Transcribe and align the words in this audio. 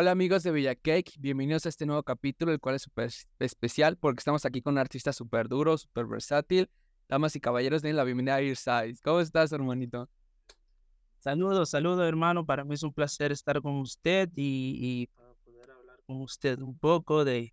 Hola 0.00 0.12
amigos 0.12 0.44
de 0.44 0.52
Villa 0.52 0.76
Cake, 0.76 1.14
bienvenidos 1.18 1.66
a 1.66 1.70
este 1.70 1.84
nuevo 1.84 2.04
capítulo, 2.04 2.52
el 2.52 2.60
cual 2.60 2.76
es 2.76 2.82
súper 2.82 3.10
especial 3.40 3.96
porque 3.96 4.20
estamos 4.20 4.44
aquí 4.44 4.62
con 4.62 4.74
un 4.74 4.78
artista 4.78 5.12
súper 5.12 5.48
duro, 5.48 5.76
súper 5.76 6.06
versátil. 6.06 6.70
Damas 7.08 7.34
y 7.34 7.40
caballeros, 7.40 7.82
den 7.82 7.96
la 7.96 8.04
bienvenida 8.04 8.36
a 8.36 8.40
Earsize. 8.40 9.00
¿Cómo 9.02 9.18
estás, 9.18 9.50
hermanito? 9.50 10.08
Saludos, 11.18 11.70
saludos, 11.70 12.06
hermano. 12.06 12.46
Para 12.46 12.62
mí 12.62 12.74
es 12.74 12.84
un 12.84 12.92
placer 12.92 13.32
estar 13.32 13.60
con 13.60 13.74
usted 13.80 14.30
y, 14.36 15.08
para 15.16 15.34
poder 15.44 15.68
hablar 15.72 15.96
con 16.06 16.20
usted 16.20 16.60
un 16.60 16.78
poco 16.78 17.24
de, 17.24 17.52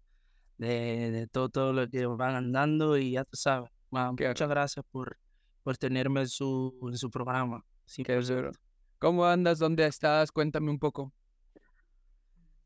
de, 0.59 1.27
todo, 1.31 1.49
todo 1.49 1.73
lo 1.73 1.89
que 1.89 2.05
van 2.05 2.35
andando 2.35 2.95
y 2.95 3.13
ya 3.13 3.23
tú 3.23 3.37
sabes. 3.37 3.71
muchas 3.89 4.47
gracias 4.47 4.85
por, 4.91 5.17
por 5.63 5.77
tenerme 5.77 6.21
en 6.21 6.29
su, 6.29 6.77
en 6.91 6.97
su 6.99 7.09
programa. 7.09 7.65
Qué 7.95 8.51
¿Cómo 8.99 9.25
andas? 9.25 9.57
¿Dónde 9.57 9.87
estás? 9.87 10.31
Cuéntame 10.31 10.69
un 10.69 10.77
poco. 10.77 11.11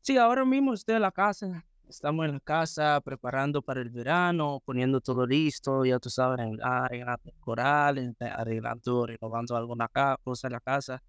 Sí, 0.02 0.16
ahora 0.16 0.44
mismo 0.44 0.72
estoy 0.74 0.96
en 0.96 1.02
la 1.02 1.12
casa. 1.12 1.64
Estamos 1.88 2.24
en 2.26 2.32
la 2.34 2.40
casa 2.40 3.00
preparando 3.00 3.62
para 3.62 3.80
el 3.82 3.90
verano, 3.90 4.60
poniendo 4.64 5.00
todo 5.00 5.26
listo, 5.26 5.84
ya 5.84 5.98
tú 5.98 6.08
sabes, 6.08 6.38
arreglando 6.62 7.20
el 7.24 7.34
coral, 7.40 8.16
arreglando, 8.20 9.06
renovando 9.06 9.56
alguna 9.56 9.88
cosa 10.22 10.46
en 10.48 10.52
la 10.52 10.60
casa. 10.60 11.02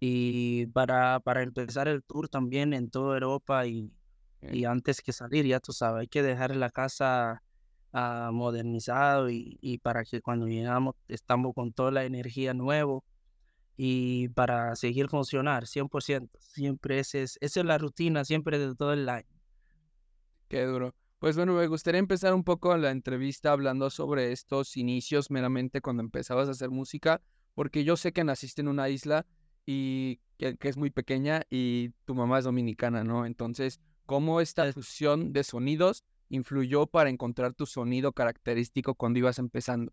Y 0.00 0.66
para, 0.68 1.20
para 1.20 1.42
empezar 1.42 1.88
el 1.88 2.02
tour 2.04 2.28
también 2.28 2.72
en 2.74 2.90
toda 2.90 3.14
Europa 3.14 3.66
y, 3.66 3.92
y 4.42 4.64
antes 4.64 5.02
que 5.02 5.12
salir, 5.12 5.46
ya 5.46 5.60
tú 5.60 5.72
sabes, 5.72 6.02
hay 6.02 6.08
que 6.08 6.22
dejar 6.22 6.56
la 6.56 6.70
casa 6.70 7.42
uh, 7.92 8.32
modernizado 8.32 9.30
y, 9.30 9.58
y 9.60 9.78
para 9.78 10.04
que 10.04 10.20
cuando 10.22 10.46
llegamos 10.48 10.94
estamos 11.08 11.54
con 11.54 11.72
toda 11.72 11.90
la 11.92 12.04
energía 12.04 12.54
nueva 12.54 13.00
y 13.76 14.28
para 14.30 14.74
seguir 14.76 15.08
funcionar 15.08 15.66
100%. 15.66 16.30
Siempre 16.38 16.98
ese 16.98 17.22
es, 17.22 17.38
esa 17.40 17.60
es 17.60 17.66
la 17.66 17.78
rutina, 17.78 18.24
siempre 18.24 18.58
de 18.58 18.74
todo 18.74 18.92
el 18.92 19.08
año. 19.08 19.26
Qué 20.48 20.64
duro. 20.64 20.94
Pues 21.18 21.36
bueno, 21.36 21.54
me 21.54 21.66
gustaría 21.66 21.98
empezar 21.98 22.34
un 22.34 22.44
poco 22.44 22.76
la 22.76 22.90
entrevista 22.90 23.52
hablando 23.52 23.90
sobre 23.90 24.32
estos 24.32 24.76
inicios 24.76 25.30
meramente 25.30 25.80
cuando 25.80 26.02
empezabas 26.02 26.48
a 26.48 26.52
hacer 26.52 26.70
música, 26.70 27.22
porque 27.54 27.84
yo 27.84 27.96
sé 27.96 28.12
que 28.12 28.22
naciste 28.22 28.60
en 28.60 28.68
una 28.68 28.88
isla 28.88 29.26
y 29.64 30.20
que, 30.38 30.56
es 30.60 30.76
muy 30.76 30.90
pequeña 30.90 31.42
y 31.50 31.90
tu 32.04 32.14
mamá 32.14 32.38
es 32.38 32.44
dominicana, 32.44 33.02
¿no? 33.02 33.26
Entonces, 33.26 33.80
¿cómo 34.04 34.40
esta 34.40 34.70
fusión 34.72 35.32
de 35.32 35.42
sonidos 35.42 36.04
influyó 36.28 36.86
para 36.86 37.10
encontrar 37.10 37.54
tu 37.54 37.66
sonido 37.66 38.12
característico 38.12 38.94
cuando 38.94 39.18
ibas 39.18 39.38
empezando? 39.38 39.92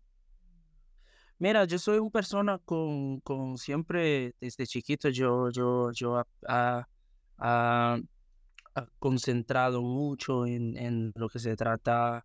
Mira, 1.38 1.64
yo 1.64 1.78
soy 1.78 1.98
una 1.98 2.10
persona 2.10 2.58
con, 2.64 3.20
con 3.20 3.58
siempre, 3.58 4.34
desde 4.40 4.66
chiquito, 4.66 5.08
yo, 5.08 5.50
yo, 5.50 5.90
yo 5.92 6.22
ha, 6.46 6.86
concentrado 8.98 9.82
mucho 9.82 10.46
en, 10.46 10.76
en, 10.76 11.12
lo 11.16 11.28
que 11.28 11.38
se 11.38 11.56
trata 11.56 12.24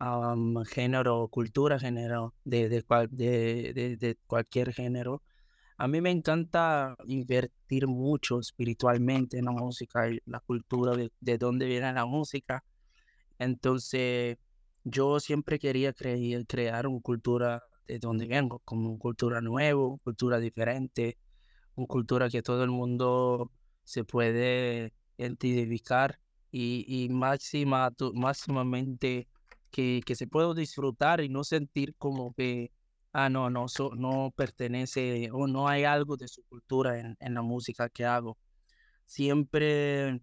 um, 0.00 0.64
género, 0.64 1.28
cultura, 1.28 1.78
género, 1.78 2.34
de, 2.44 2.68
de, 2.68 2.82
cual, 2.82 3.08
de, 3.10 3.72
de, 3.98 4.18
cualquier 4.26 4.72
género. 4.72 5.22
A 5.76 5.88
mí 5.88 6.00
me 6.00 6.10
encanta 6.10 6.96
invertir 7.06 7.86
mucho 7.88 8.38
espiritualmente 8.40 9.38
en 9.38 9.46
la 9.46 9.52
música 9.52 10.08
y 10.08 10.20
la 10.26 10.40
cultura 10.40 10.96
de, 10.96 11.10
de 11.20 11.38
dónde 11.38 11.66
viene 11.66 11.92
la 11.92 12.06
música. 12.06 12.64
Entonces, 13.38 14.38
yo 14.84 15.20
siempre 15.20 15.58
quería 15.58 15.92
crear 15.92 16.86
una 16.86 17.00
cultura 17.00 17.62
de 17.86 17.98
donde 17.98 18.26
vengo, 18.26 18.60
como 18.60 18.98
cultura 18.98 19.40
nueva, 19.40 19.96
cultura 20.02 20.38
diferente, 20.38 21.18
una 21.74 21.86
cultura 21.86 22.28
que 22.30 22.42
todo 22.42 22.64
el 22.64 22.70
mundo 22.70 23.50
se 23.84 24.04
puede 24.04 24.92
identificar 25.18 26.18
y, 26.50 26.84
y 26.88 27.08
máxima, 27.08 27.92
máximamente 28.14 29.28
que, 29.70 30.02
que 30.06 30.14
se 30.14 30.26
pueda 30.26 30.54
disfrutar 30.54 31.20
y 31.20 31.28
no 31.28 31.44
sentir 31.44 31.94
como 31.96 32.32
que, 32.34 32.72
ah, 33.12 33.28
no, 33.28 33.50
no, 33.50 33.66
no 33.96 34.32
pertenece 34.36 35.30
o 35.32 35.46
no 35.46 35.68
hay 35.68 35.84
algo 35.84 36.16
de 36.16 36.28
su 36.28 36.42
cultura 36.44 36.98
en, 37.00 37.16
en 37.20 37.34
la 37.34 37.42
música 37.42 37.88
que 37.88 38.04
hago. 38.04 38.38
Siempre 39.04 40.20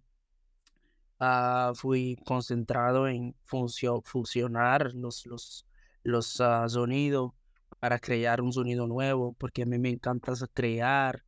uh, 1.20 1.76
fui 1.76 2.18
concentrado 2.26 3.08
en 3.08 3.36
fusionar 3.44 4.94
los, 4.94 5.26
los, 5.26 5.68
los 6.04 6.40
uh, 6.40 6.68
sonidos 6.68 7.32
para 7.82 8.00
crear 8.00 8.42
un 8.42 8.54
sonido 8.54 8.88
nuevo, 8.88 9.34
porque 9.40 9.64
a 9.64 9.66
mí 9.66 9.80
me 9.80 9.90
encanta 9.90 10.34
crear, 10.54 11.26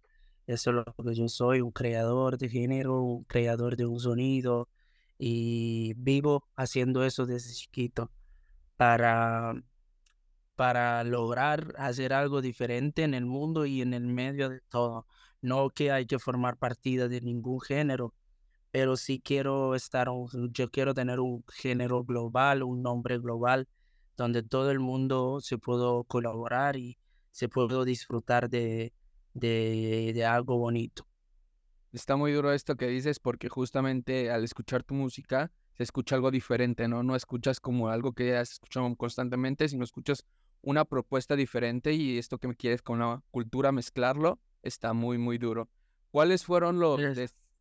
eso 0.47 0.69
es 0.69 0.75
lo 0.75 0.85
que 0.85 1.15
yo 1.15 1.27
soy, 1.27 1.61
un 1.61 1.71
creador 1.71 2.37
de 2.37 2.49
género, 2.49 3.01
un 3.01 3.23
creador 3.25 3.75
de 3.75 3.87
un 3.87 3.99
sonido, 3.99 4.69
y 5.17 5.95
vivo 5.97 6.45
haciendo 6.55 7.03
eso 7.05 7.25
desde 7.25 7.53
chiquito 7.55 8.11
para, 8.77 9.55
para 10.55 11.03
lograr 11.03 11.73
hacer 11.77 12.13
algo 12.13 12.41
diferente 12.41 13.03
en 13.03 13.15
el 13.15 13.25
mundo 13.25 13.65
y 13.65 13.81
en 13.81 13.95
el 13.95 14.05
medio 14.05 14.49
de 14.49 14.61
todo. 14.69 15.07
No 15.41 15.71
que 15.71 15.91
hay 15.91 16.05
que 16.05 16.19
formar 16.19 16.57
partida 16.57 17.07
de 17.07 17.21
ningún 17.21 17.61
género, 17.61 18.13
pero 18.71 18.95
sí 18.97 19.19
quiero 19.19 19.75
estar, 19.75 20.09
yo 20.51 20.69
quiero 20.71 20.93
tener 20.93 21.19
un 21.19 21.43
género 21.49 22.03
global, 22.03 22.63
un 22.63 22.83
nombre 22.83 23.17
global 23.19 23.67
donde 24.17 24.43
todo 24.43 24.71
el 24.71 24.79
mundo 24.79 25.39
se 25.41 25.57
pudo 25.57 26.03
colaborar 26.03 26.75
y 26.75 26.97
se 27.31 27.49
pudo 27.49 27.83
disfrutar 27.83 28.49
de, 28.49 28.93
de, 29.33 30.25
algo 30.25 30.57
bonito. 30.57 31.05
Está 31.91 32.15
muy 32.15 32.31
duro 32.31 32.53
esto 32.53 32.75
que 32.75 32.87
dices 32.87 33.19
porque 33.19 33.49
justamente 33.49 34.31
al 34.31 34.43
escuchar 34.43 34.83
tu 34.83 34.93
música 34.93 35.51
se 35.73 35.83
escucha 35.83 36.15
algo 36.15 36.31
diferente, 36.31 36.87
¿no? 36.87 37.03
No 37.03 37.15
escuchas 37.15 37.59
como 37.59 37.89
algo 37.89 38.13
que 38.13 38.29
ya 38.29 38.41
has 38.41 38.53
escuchado 38.53 38.95
constantemente, 38.95 39.67
sino 39.67 39.83
escuchas 39.83 40.25
una 40.61 40.85
propuesta 40.85 41.35
diferente 41.35 41.93
y 41.93 42.17
esto 42.17 42.37
que 42.37 42.47
me 42.47 42.55
quieres 42.55 42.81
con 42.81 42.99
la 42.99 43.21
cultura 43.31 43.71
mezclarlo 43.71 44.39
está 44.61 44.93
muy, 44.93 45.17
muy 45.17 45.37
duro. 45.37 45.69
¿Cuáles 46.09 46.45
fueron 46.45 46.79
los 46.79 47.01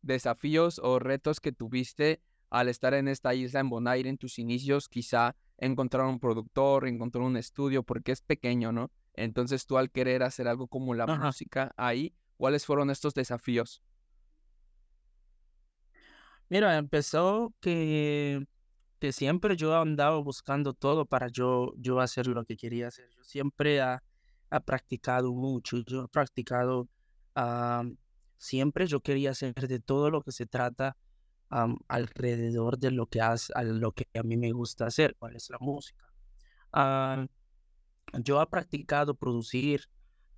desafíos 0.01 0.79
o 0.83 0.99
retos 0.99 1.39
que 1.39 1.51
tuviste 1.51 2.21
al 2.49 2.69
estar 2.69 2.93
en 2.93 3.07
esta 3.07 3.33
isla 3.33 3.59
en 3.59 3.69
Bonaire 3.69 4.09
en 4.09 4.17
tus 4.17 4.39
inicios? 4.39 4.87
Quizá 4.87 5.35
encontrar 5.65 6.05
un 6.05 6.19
productor, 6.19 6.87
encontrar 6.87 7.23
un 7.23 7.37
estudio, 7.37 7.83
porque 7.83 8.11
es 8.11 8.21
pequeño, 8.21 8.71
¿no? 8.71 8.91
Entonces 9.13 9.65
tú 9.65 9.77
al 9.77 9.91
querer 9.91 10.23
hacer 10.23 10.47
algo 10.47 10.67
como 10.67 10.93
la 10.93 11.07
música 11.07 11.73
ahí, 11.77 12.13
¿cuáles 12.37 12.65
fueron 12.65 12.89
estos 12.89 13.13
desafíos? 13.13 13.81
Mira, 16.49 16.77
empezó 16.77 17.53
que, 17.61 18.45
que 18.99 19.11
siempre 19.11 19.55
yo 19.55 19.75
andaba 19.75 20.17
buscando 20.19 20.73
todo 20.73 21.05
para 21.05 21.27
yo, 21.27 21.73
yo 21.77 21.99
hacer 21.99 22.27
lo 22.27 22.45
que 22.45 22.57
quería 22.57 22.89
hacer. 22.89 23.09
Yo 23.15 23.23
siempre 23.23 23.81
ha, 23.81 24.03
practicado 24.65 25.33
mucho, 25.33 25.79
yo 25.79 26.03
he 26.03 26.07
practicado, 26.09 26.87
siempre 28.37 28.85
yo 28.85 28.99
quería 28.99 29.31
hacer 29.31 29.55
de 29.55 29.79
todo 29.79 30.11
lo 30.11 30.21
que 30.21 30.31
se 30.31 30.45
trata 30.45 30.95
alrededor 31.87 32.77
de 32.77 32.91
lo 32.91 33.05
que, 33.07 33.21
hace, 33.21 33.53
a 33.55 33.63
lo 33.63 33.91
que 33.91 34.07
a 34.13 34.23
mí 34.23 34.37
me 34.37 34.51
gusta 34.51 34.85
hacer, 34.87 35.15
cuál 35.17 35.35
es 35.35 35.49
la 35.49 35.57
música. 35.59 36.05
yo 38.23 38.41
he 38.41 38.47
practicado 38.47 39.13
producir, 39.15 39.87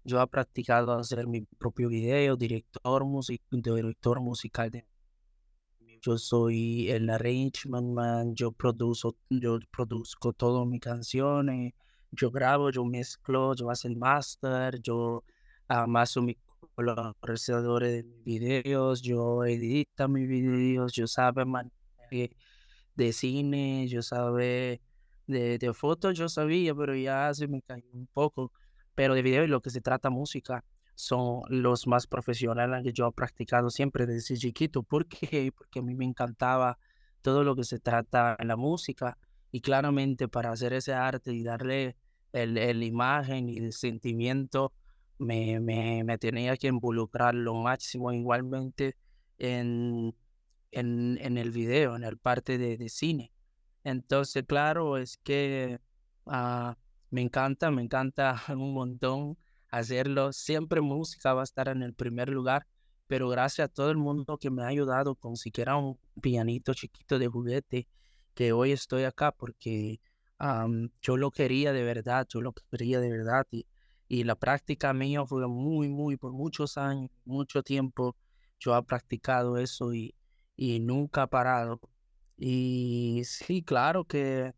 yo 0.03 0.21
he 0.21 0.27
practicado 0.27 0.93
hacer 0.93 1.27
mi 1.27 1.41
propio 1.41 1.89
video, 1.89 2.35
director, 2.35 3.05
music, 3.05 3.41
director 3.51 4.19
musical. 4.19 4.69
De, 4.69 4.85
yo 6.01 6.17
soy 6.17 6.89
el 6.91 7.09
arrangement 7.09 7.93
man, 7.93 8.35
yo 8.35 8.51
produzo, 8.51 9.15
yo 9.29 9.59
produzco 9.71 10.33
todas 10.33 10.67
mis 10.67 10.81
canciones, 10.81 11.73
yo 12.11 12.29
grabo, 12.29 12.69
yo 12.69 12.85
mezclo, 12.85 13.55
yo 13.55 13.69
hago 13.69 13.79
el 13.85 13.97
master, 13.97 14.79
yo 14.81 15.23
amaso 15.67 16.21
mi 16.21 16.37
colaboradores 16.75 18.03
de 18.03 18.05
videos, 18.23 19.01
yo 19.01 19.43
edito 19.45 20.07
mis 20.07 20.27
videos, 20.27 20.93
yo 20.93 21.07
sabe 21.07 21.45
de 22.95 23.13
cine, 23.13 23.87
yo 23.87 24.01
sabe 24.01 24.81
de, 25.27 25.57
de 25.57 25.73
fotos, 25.73 26.17
yo 26.17 26.29
sabía, 26.29 26.75
pero 26.75 26.95
ya 26.95 27.33
se 27.33 27.47
me 27.47 27.61
cayó 27.61 27.89
un 27.93 28.07
poco. 28.07 28.51
Pero 28.95 29.13
de 29.15 29.21
video 29.21 29.43
y 29.43 29.47
lo 29.47 29.61
que 29.61 29.69
se 29.69 29.81
trata 29.81 30.09
música 30.09 30.63
son 30.95 31.41
los 31.49 31.87
más 31.87 32.07
profesionales 32.07 32.83
que 32.83 32.93
yo 32.93 33.07
he 33.07 33.11
practicado 33.11 33.69
siempre 33.69 34.05
desde 34.05 34.37
chiquito. 34.37 34.83
¿Por 34.83 35.07
qué? 35.07 35.51
Porque 35.55 35.79
a 35.79 35.81
mí 35.81 35.95
me 35.95 36.05
encantaba 36.05 36.77
todo 37.21 37.43
lo 37.43 37.55
que 37.55 37.63
se 37.63 37.79
trata 37.79 38.35
en 38.39 38.47
la 38.47 38.55
música 38.55 39.17
y 39.51 39.61
claramente 39.61 40.27
para 40.27 40.51
hacer 40.51 40.73
ese 40.73 40.93
arte 40.93 41.33
y 41.33 41.43
darle 41.43 41.97
el, 42.31 42.57
el 42.57 42.83
imagen 42.83 43.49
y 43.49 43.57
el 43.57 43.73
sentimiento 43.73 44.73
me, 45.17 45.59
me, 45.59 46.17
tenía 46.17 46.57
que 46.57 46.67
involucrar 46.67 47.35
lo 47.35 47.53
máximo 47.55 48.11
igualmente 48.11 48.95
en, 49.37 50.15
en, 50.71 51.17
en 51.21 51.37
el 51.37 51.51
video, 51.51 51.95
en 51.95 52.03
el 52.03 52.17
parte 52.17 52.57
de, 52.57 52.89
cine. 52.89 53.31
Entonces, 53.83 54.43
claro, 54.47 54.97
es 54.97 55.17
que 55.17 55.79
ah, 56.25 56.77
me 57.11 57.21
encanta, 57.21 57.71
me 57.71 57.81
encanta 57.81 58.35
un 58.49 58.73
montón 58.73 59.37
hacerlo. 59.69 60.33
Siempre 60.33 60.81
música 60.81 61.33
va 61.33 61.41
a 61.41 61.43
estar 61.43 61.67
en 61.69 61.83
el 61.83 61.93
primer 61.93 62.29
lugar, 62.29 62.67
pero 63.07 63.29
gracias 63.29 63.69
a 63.69 63.73
todo 63.73 63.91
el 63.91 63.97
mundo 63.97 64.37
que 64.37 64.49
me 64.49 64.63
ha 64.63 64.67
ayudado 64.67 65.15
con 65.15 65.35
siquiera 65.37 65.77
un 65.77 65.99
pianito 66.21 66.73
chiquito 66.73 67.19
de 67.19 67.27
juguete, 67.27 67.87
que 68.33 68.51
hoy 68.53 68.71
estoy 68.71 69.03
acá 69.03 69.31
porque 69.31 69.99
yo 71.01 71.17
lo 71.17 71.31
quería 71.31 71.71
de 71.71 71.83
verdad, 71.83 72.27
yo 72.29 72.41
lo 72.41 72.53
quería 72.53 72.99
de 72.99 73.09
verdad 73.09 73.47
y, 73.51 73.65
y 74.07 74.23
la 74.23 74.35
práctica 74.35 74.93
mía 74.93 75.25
fue 75.25 75.47
muy, 75.47 75.89
muy, 75.89 76.17
por 76.17 76.31
muchos 76.31 76.77
años, 76.77 77.09
mucho 77.25 77.63
tiempo, 77.63 78.15
yo 78.59 78.77
he 78.77 78.83
practicado 78.83 79.57
eso 79.57 79.93
y, 79.93 80.15
y 80.55 80.79
nunca 80.79 81.23
ha 81.23 81.27
parado. 81.27 81.79
Y 82.37 83.21
sí, 83.25 83.63
claro 83.63 84.05
que 84.05 84.53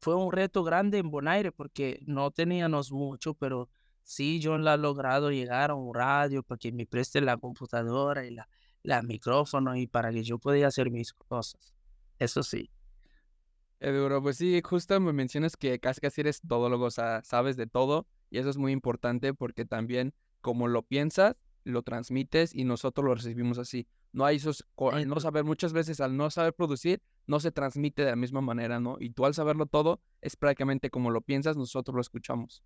fue 0.00 0.14
un 0.14 0.32
reto 0.32 0.62
grande 0.62 0.98
en 0.98 1.10
Bonaire 1.10 1.52
porque 1.52 2.00
no 2.06 2.30
teníamos 2.30 2.92
mucho, 2.92 3.34
pero 3.34 3.68
sí 4.02 4.40
yo 4.40 4.58
la 4.58 4.74
he 4.74 4.78
logrado 4.78 5.30
llegar 5.30 5.70
a 5.70 5.74
un 5.74 5.94
radio 5.94 6.42
para 6.42 6.58
que 6.58 6.72
me 6.72 6.86
preste 6.86 7.20
la 7.20 7.36
computadora 7.36 8.26
y 8.26 8.30
la, 8.30 8.48
la 8.82 9.02
micrófono 9.02 9.76
y 9.76 9.86
para 9.86 10.12
que 10.12 10.22
yo 10.22 10.38
pueda 10.38 10.66
hacer 10.68 10.90
mis 10.90 11.12
cosas. 11.12 11.74
Eso 12.18 12.42
sí. 12.42 12.70
Eduro, 13.80 14.22
pues 14.22 14.36
sí, 14.36 14.60
justo 14.62 14.98
me 15.00 15.12
mencionas 15.12 15.56
que 15.56 15.78
casi 15.80 16.00
casi 16.00 16.20
eres 16.20 16.40
todólogo, 16.40 16.86
o 16.86 16.90
sea, 16.90 17.22
sabes 17.24 17.56
de 17.56 17.66
todo 17.66 18.06
y 18.34 18.38
eso 18.38 18.50
es 18.50 18.58
muy 18.58 18.72
importante 18.72 19.32
porque 19.32 19.64
también 19.64 20.12
como 20.40 20.66
lo 20.66 20.82
piensas, 20.82 21.36
lo 21.62 21.84
transmites 21.84 22.52
y 22.52 22.64
nosotros 22.64 23.06
lo 23.06 23.14
recibimos 23.14 23.58
así. 23.58 23.86
No 24.12 24.24
hay 24.24 24.38
esos, 24.38 24.66
no 25.06 25.20
saber, 25.20 25.44
muchas 25.44 25.72
veces 25.72 26.00
al 26.00 26.16
no 26.16 26.28
saber 26.30 26.52
producir, 26.52 27.00
no 27.28 27.38
se 27.38 27.52
transmite 27.52 28.02
de 28.02 28.10
la 28.10 28.16
misma 28.16 28.40
manera, 28.40 28.80
¿no? 28.80 28.96
Y 28.98 29.10
tú 29.10 29.24
al 29.24 29.34
saberlo 29.34 29.66
todo, 29.66 30.00
es 30.20 30.34
prácticamente 30.34 30.90
como 30.90 31.12
lo 31.12 31.20
piensas, 31.20 31.56
nosotros 31.56 31.94
lo 31.94 32.00
escuchamos. 32.00 32.64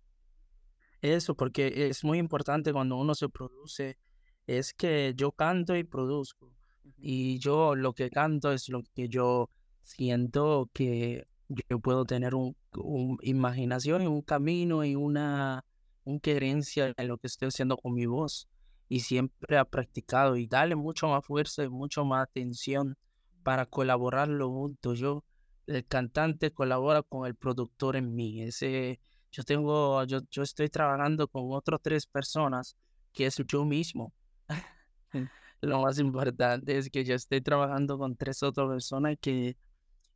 Eso, 1.03 1.35
porque 1.35 1.87
es 1.87 2.03
muy 2.03 2.17
importante 2.17 2.73
cuando 2.73 2.97
uno 2.97 3.13
se 3.13 3.29
produce, 3.29 3.99
es 4.47 4.73
que 4.73 5.13
yo 5.15 5.33
canto 5.33 5.75
y 5.75 5.83
produzco. 5.83 6.51
Y 6.97 7.37
yo 7.37 7.75
lo 7.75 7.93
que 7.93 8.09
canto 8.09 8.51
es 8.51 8.69
lo 8.69 8.81
que 8.95 9.07
yo 9.07 9.51
siento 9.83 10.67
que 10.73 11.27
yo 11.69 11.79
puedo 11.79 12.05
tener 12.05 12.33
un, 12.33 12.57
imaginación 13.21 14.03
y 14.03 14.07
un 14.07 14.21
camino 14.21 14.83
y 14.83 14.95
una, 14.95 15.65
una 16.03 16.19
querencia 16.19 16.93
en 16.95 17.07
lo 17.07 17.17
que 17.17 17.27
estoy 17.27 17.49
haciendo 17.49 17.77
con 17.77 17.93
mi 17.93 18.05
voz. 18.05 18.47
Y 18.87 19.01
siempre 19.01 19.57
ha 19.57 19.65
practicado 19.65 20.35
y 20.35 20.47
darle 20.47 20.75
mucho 20.75 21.07
más 21.07 21.23
fuerza 21.25 21.63
y 21.63 21.69
mucho 21.69 22.05
más 22.05 22.23
atención 22.23 22.97
para 23.43 23.65
colaborarlo 23.65 24.49
juntos. 24.49 24.99
Yo, 24.99 25.23
el 25.67 25.85
cantante 25.85 26.51
colabora 26.51 27.03
con 27.03 27.27
el 27.27 27.35
productor 27.35 27.95
en 27.95 28.15
mí. 28.15 28.41
Ese, 28.41 28.99
yo 29.31 29.43
tengo, 29.43 30.03
yo, 30.05 30.19
yo 30.31 30.43
estoy 30.43 30.69
trabajando 30.69 31.27
con 31.27 31.43
otras 31.51 31.79
tres 31.83 32.07
personas 32.07 32.75
que 33.13 33.27
es 33.27 33.37
yo 33.47 33.65
mismo. 33.65 34.13
Lo 35.61 35.81
más 35.81 35.99
importante 35.99 36.77
es 36.77 36.89
que 36.89 37.03
yo 37.03 37.15
estoy 37.15 37.41
trabajando 37.41 37.97
con 37.97 38.15
tres 38.15 38.41
otras 38.43 38.67
personas 38.69 39.17
que, 39.19 39.57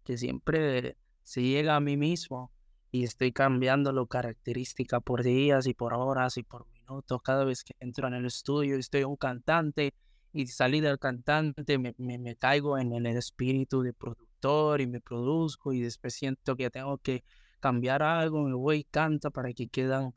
que 0.03 0.17
siempre 0.17 0.97
se 1.23 1.41
llega 1.41 1.75
a 1.75 1.79
mí 1.79 1.97
mismo 1.97 2.51
y 2.91 3.03
estoy 3.03 3.31
cambiando 3.31 3.91
la 3.91 4.05
característica 4.05 4.99
por 4.99 5.23
días 5.23 5.65
y 5.65 5.73
por 5.73 5.93
horas 5.93 6.37
y 6.37 6.43
por 6.43 6.67
minutos. 6.71 7.21
Cada 7.23 7.43
vez 7.43 7.63
que 7.63 7.73
entro 7.79 8.07
en 8.07 8.13
el 8.13 8.25
estudio 8.25 8.77
estoy 8.77 9.03
un 9.03 9.15
cantante 9.15 9.93
y 10.31 10.47
salí 10.47 10.81
del 10.81 10.99
cantante, 10.99 11.77
me, 11.77 11.95
me, 11.97 12.35
caigo 12.35 12.77
en, 12.77 12.93
el 12.93 13.17
espíritu 13.17 13.81
de 13.81 13.93
productor 13.93 14.81
y 14.81 14.87
me 14.87 14.99
produzco 14.99 15.73
y 15.73 15.81
después 15.81 16.15
siento 16.15 16.55
que 16.55 16.69
tengo 16.69 16.97
que 16.97 17.23
cambiar 17.59 18.03
algo, 18.03 18.43
me 18.43 18.53
voy 18.55 18.77
y 18.79 18.83
canto 18.83 19.31
para 19.31 19.53
que 19.53 19.67
quedan, 19.69 20.13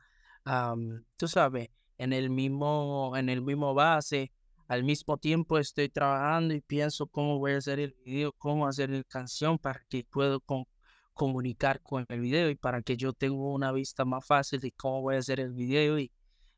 tú 1.17 1.29
sabes, 1.29 1.71
en 1.99 2.13
el 2.13 2.31
mismo, 2.31 3.15
en 3.17 3.29
el 3.29 3.43
mismo 3.43 3.75
base. 3.75 4.33
Al 4.69 4.83
mismo 4.83 5.17
tiempo 5.17 5.59
estoy 5.59 5.89
trabajando 5.89 6.53
y 6.53 6.61
pienso 6.61 7.07
cómo 7.07 7.39
voy 7.39 7.53
a 7.53 7.59
hacer 7.59 7.79
el 7.79 7.95
video, 8.05 8.33
cómo 8.33 8.67
hacer 8.67 8.91
la 8.91 9.05
canción 9.05 9.59
para 9.59 9.81
que 9.89 10.05
pueda 10.05 10.41
comunicar 11.17 11.81
con 11.83 12.05
el 12.09 12.21
video 12.21 12.51
y 12.51 12.55
para 12.55 12.83
que 12.83 12.97
yo 12.97 13.13
tenga 13.15 13.43
una 13.43 13.73
vista 13.73 14.05
más 14.05 14.25
fácil 14.25 14.61
de 14.61 14.71
cómo 14.73 15.01
voy 15.01 15.17
a 15.17 15.19
hacer 15.19 15.41
el 15.41 15.53
video 15.53 15.99
y, 15.99 16.13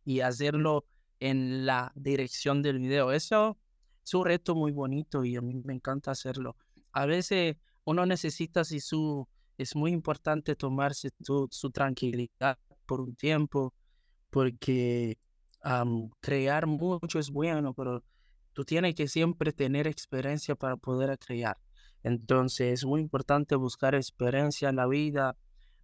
y 0.05 0.21
hacerlo 0.21 0.85
en 1.21 1.65
la 1.65 1.93
dirección 1.95 2.61
del 2.61 2.79
video. 2.79 3.13
Eso 3.13 3.57
es 4.05 4.15
un 4.15 4.25
reto 4.27 4.55
muy 4.57 4.73
bonito 4.73 5.25
y 5.25 5.37
a 5.37 5.41
mí 5.41 5.55
me 5.65 5.75
encanta 5.75 6.11
hacerlo. 6.11 6.57
A 6.93 7.07
veces 7.07 7.57
uno 7.85 8.05
necesita, 8.05 8.65
si 8.65 8.81
su, 8.81 9.29
es 9.57 9.77
muy 9.77 9.93
importante 9.93 10.57
tomarse 10.57 11.11
su 11.21 11.71
tranquilidad 11.71 12.59
por 12.85 13.01
un 13.01 13.15
tiempo, 13.15 13.73
porque 14.31 15.19
crear 16.21 16.67
mucho 16.67 17.19
es 17.19 17.31
bueno, 17.31 17.75
pero 17.75 18.03
tú 18.53 18.65
tienes 18.65 18.95
que 18.97 19.07
siempre 19.07 19.53
tener 19.53 19.87
experiencia 19.87 20.57
para 20.57 20.77
poder 20.77 21.17
crear. 21.19 21.57
Entonces 22.03 22.73
es 22.73 22.85
muy 22.85 23.01
importante 23.01 23.57
buscar 23.57 23.95
experiencia 23.95 24.69
en 24.69 24.77
la 24.77 24.87
vida. 24.87 25.37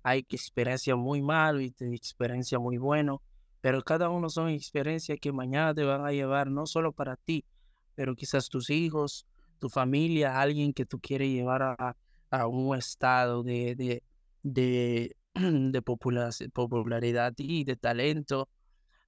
Hay 0.02 0.20
experiencia 0.30 0.96
muy 0.96 1.22
malo 1.22 1.60
y 1.60 1.74
experiencia 1.78 2.58
muy 2.58 2.78
bueno 2.78 3.22
pero 3.64 3.80
cada 3.80 4.10
uno 4.10 4.28
son 4.28 4.50
experiencias 4.50 5.18
que 5.18 5.32
mañana 5.32 5.72
te 5.72 5.84
van 5.84 6.04
a 6.04 6.12
llevar 6.12 6.50
no 6.50 6.66
solo 6.66 6.92
para 6.92 7.16
ti, 7.16 7.46
pero 7.94 8.14
quizás 8.14 8.50
tus 8.50 8.68
hijos, 8.68 9.26
tu 9.58 9.70
familia, 9.70 10.38
alguien 10.38 10.74
que 10.74 10.84
tú 10.84 11.00
quieres 11.00 11.30
llevar 11.30 11.62
a, 11.62 11.96
a 12.28 12.46
un 12.46 12.76
estado 12.76 13.42
de, 13.42 13.74
de, 13.74 14.02
de, 14.42 15.16
de 15.34 15.80
popularidad 15.80 17.32
y 17.38 17.64
de 17.64 17.76
talento. 17.76 18.50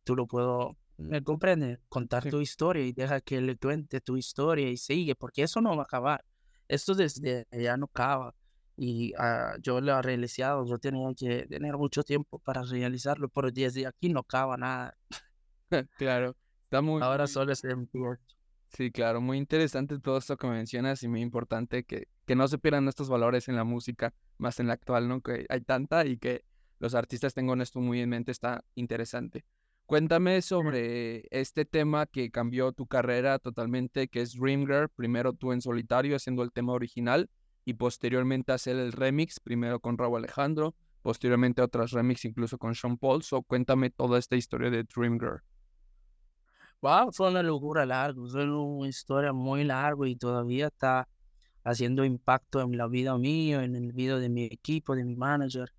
Tú 0.04 0.16
lo 0.16 0.26
puedo, 0.26 0.78
¿me 0.96 1.22
comprendes? 1.22 1.78
Contar 1.90 2.24
tu 2.30 2.40
historia 2.40 2.82
y 2.82 2.94
deja 2.94 3.20
que 3.20 3.42
le 3.42 3.58
cuente 3.58 4.00
tu 4.00 4.16
historia 4.16 4.70
y 4.70 4.78
sigue, 4.78 5.14
porque 5.16 5.42
eso 5.42 5.60
no 5.60 5.76
va 5.76 5.82
a 5.82 5.84
acabar. 5.84 6.24
Esto 6.68 6.94
desde 6.94 7.46
ya 7.52 7.76
no 7.76 7.86
acaba 7.86 8.34
y 8.76 9.14
uh, 9.14 9.58
yo 9.62 9.80
lo 9.80 9.98
he 9.98 10.02
realizado, 10.02 10.66
yo 10.66 10.78
tenía 10.78 11.08
que 11.16 11.46
tener 11.46 11.76
mucho 11.76 12.02
tiempo 12.02 12.38
para 12.38 12.62
realizarlo, 12.62 13.28
pero 13.28 13.50
desde 13.50 13.86
aquí 13.86 14.10
no 14.10 14.20
acaba 14.20 14.56
nada. 14.56 14.96
claro, 15.98 16.36
está 16.64 16.82
muy... 16.82 17.02
Ahora 17.02 17.26
solo 17.26 17.52
es 17.52 17.64
el 17.64 17.88
Sí, 18.68 18.90
claro, 18.90 19.20
muy 19.20 19.38
interesante 19.38 19.98
todo 19.98 20.18
esto 20.18 20.36
que 20.36 20.46
mencionas 20.48 21.02
y 21.02 21.08
muy 21.08 21.22
importante 21.22 21.84
que, 21.84 22.08
que 22.26 22.34
no 22.34 22.48
se 22.48 22.58
pierdan 22.58 22.88
estos 22.88 23.08
valores 23.08 23.48
en 23.48 23.56
la 23.56 23.64
música, 23.64 24.12
más 24.38 24.60
en 24.60 24.66
la 24.66 24.74
actual, 24.74 25.08
¿no? 25.08 25.22
Que 25.22 25.46
hay 25.48 25.60
tanta 25.62 26.04
y 26.04 26.18
que 26.18 26.44
los 26.78 26.94
artistas 26.94 27.32
tengan 27.32 27.62
esto 27.62 27.80
muy 27.80 28.00
en 28.00 28.10
mente, 28.10 28.32
está 28.32 28.64
interesante. 28.74 29.46
Cuéntame 29.86 30.42
sobre 30.42 31.28
este 31.30 31.64
tema 31.64 32.06
que 32.06 32.32
cambió 32.32 32.72
tu 32.72 32.88
carrera 32.88 33.38
totalmente, 33.38 34.08
que 34.08 34.20
es 34.20 34.32
Dream 34.32 34.66
Girl, 34.66 34.88
primero 34.88 35.32
tú 35.32 35.52
en 35.52 35.60
solitario 35.60 36.16
haciendo 36.16 36.42
el 36.42 36.50
tema 36.50 36.72
original 36.72 37.30
y 37.64 37.74
posteriormente 37.74 38.50
hacer 38.50 38.74
el 38.78 38.90
remix, 38.90 39.38
primero 39.38 39.78
con 39.78 39.96
Raúl 39.96 40.18
Alejandro, 40.18 40.74
posteriormente 41.02 41.62
otras 41.62 41.92
remix 41.92 42.24
incluso 42.24 42.58
con 42.58 42.74
Sean 42.74 42.98
Paul. 42.98 43.22
So, 43.22 43.42
cuéntame 43.42 43.90
toda 43.90 44.18
esta 44.18 44.34
historia 44.34 44.70
de 44.70 44.82
Dream 44.82 45.20
Girl. 45.20 45.40
Wow, 46.82 47.12
fue 47.12 47.30
una 47.30 47.44
locura 47.44 47.86
larga, 47.86 48.20
fue 48.28 48.50
una 48.50 48.88
historia 48.88 49.32
muy 49.32 49.62
larga 49.62 50.08
y 50.08 50.16
todavía 50.16 50.66
está 50.66 51.06
haciendo 51.62 52.04
impacto 52.04 52.60
en 52.60 52.76
la 52.76 52.88
vida 52.88 53.16
mía, 53.18 53.62
en 53.62 53.76
el 53.76 53.92
vida 53.92 54.18
de 54.18 54.30
mi 54.30 54.46
equipo, 54.46 54.96
de 54.96 55.04
mi 55.04 55.14
manager. 55.14 55.72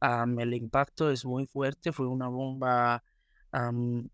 el 0.00 0.54
impacto 0.54 1.10
es 1.10 1.24
muy 1.24 1.44
fuerte, 1.46 1.90
fue 1.90 2.06
una 2.06 2.28
bomba 2.28 3.02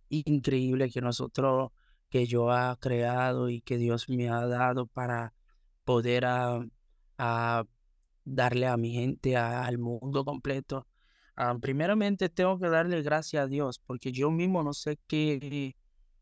increíble 0.08 0.90
que 0.90 1.00
nosotros, 1.00 1.72
que 2.08 2.26
yo 2.26 2.50
ha 2.50 2.76
creado 2.80 3.48
y 3.48 3.60
que 3.60 3.78
Dios 3.78 4.08
me 4.08 4.28
ha 4.28 4.46
dado 4.46 4.86
para 4.86 5.34
poder 5.84 6.24
a 6.26 7.64
darle 8.24 8.66
a 8.66 8.76
mi 8.76 8.92
gente, 8.92 9.36
al 9.36 9.78
mundo 9.78 10.24
completo. 10.24 10.86
Ah, 11.36 11.56
primeramente 11.60 12.28
tengo 12.28 12.58
que 12.58 12.68
darle 12.68 13.02
gracias 13.02 13.44
a 13.44 13.46
Dios, 13.46 13.80
porque 13.84 14.12
yo 14.12 14.30
mismo 14.30 14.62
no 14.62 14.72
sé 14.72 14.98
qué, 15.06 15.74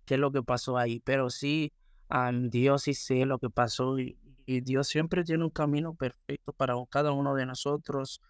qué 0.04 0.14
es 0.14 0.21
lo 0.21 0.33
que 0.33 0.42
pasó 0.42 0.78
ahí, 0.78 1.00
pero 1.00 1.31
sí, 1.31 1.73
a 2.09 2.31
Dios 2.33 2.83
sí 2.83 2.95
sé 2.95 3.26
lo 3.26 3.38
que 3.38 3.50
pasó 3.50 3.99
y, 3.99 4.19
Dios 4.45 4.88
siempre 4.88 5.25
tiene 5.25 5.45
un 5.45 5.50
camino 5.50 5.95
perfecto 5.95 6.52
para 6.52 6.75
cada 6.90 7.12
uno 7.12 7.35
de 7.35 7.47
nosotros. 7.47 8.21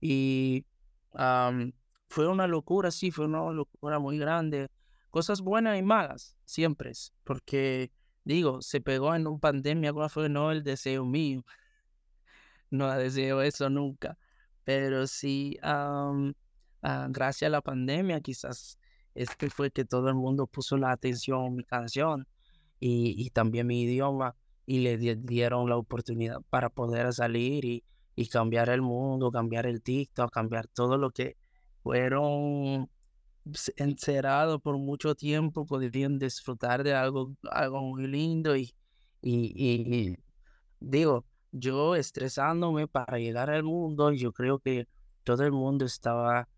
Y 0.00 0.64
fue 2.08 2.28
una 2.28 2.46
locura, 2.46 2.90
sí, 2.90 3.10
fue 3.10 3.26
una 3.26 3.50
locura 3.50 3.98
muy 3.98 4.18
grande. 4.18 4.68
Cosas 5.10 5.40
buenas 5.40 5.78
y 5.78 5.82
malas, 5.82 6.36
siempre, 6.44 6.92
porque 7.24 7.90
digo, 8.24 8.60
se 8.60 8.80
pegó 8.80 9.14
en 9.14 9.26
una 9.26 9.38
pandemia, 9.38 9.92
¿cuál 9.92 10.10
fue 10.10 10.28
no 10.28 10.50
el 10.50 10.62
deseo 10.62 11.04
mío? 11.04 11.44
no 12.70 12.90
deseo 12.96 13.42
eso 13.42 13.70
nunca. 13.70 14.18
Pero 14.64 15.06
sí, 15.06 15.58
ah, 15.62 16.12
gracias 17.08 17.48
a 17.48 17.50
la 17.50 17.60
pandemia, 17.62 18.20
quizás 18.20 18.78
es 19.14 19.34
que 19.36 19.48
fue 19.48 19.70
que 19.70 19.84
todo 19.84 20.08
el 20.08 20.14
mundo 20.14 20.46
puso 20.46 20.76
la 20.76 20.92
atención 20.92 21.46
en 21.46 21.56
mi 21.56 21.64
canción 21.64 22.26
y, 22.80 23.14
y 23.16 23.30
también 23.30 23.66
mi 23.66 23.82
idioma 23.82 24.36
y 24.66 24.80
le 24.80 24.98
dieron 24.98 25.68
la 25.70 25.76
oportunidad 25.76 26.42
para 26.50 26.68
poder 26.68 27.12
salir 27.14 27.64
y, 27.64 27.84
y 28.16 28.28
cambiar 28.28 28.68
el 28.70 28.82
mundo, 28.82 29.30
cambiar 29.30 29.66
el 29.66 29.82
TikTok, 29.82 30.30
cambiar 30.30 30.66
todo 30.66 30.98
lo 30.98 31.10
que 31.10 31.36
fueron 31.86 32.90
encerrado 33.76 34.58
por 34.58 34.76
mucho 34.76 35.14
tiempo 35.14 35.64
podrían 35.66 36.18
disfrutar 36.18 36.82
de 36.82 36.92
algo, 36.94 37.36
algo 37.48 37.80
muy 37.80 38.08
lindo 38.08 38.56
y, 38.56 38.74
y, 39.22 40.16
digo, 40.80 41.24
yo 41.52 41.94
estresándome 41.94 42.88
para 42.88 43.18
llegar 43.18 43.50
al 43.50 43.62
mundo, 43.62 44.10
yo 44.10 44.32
creo 44.32 44.58
que 44.58 44.88
todo 45.22 45.44
el 45.44 45.52
mundo 45.52 45.84
estaba 45.84 46.48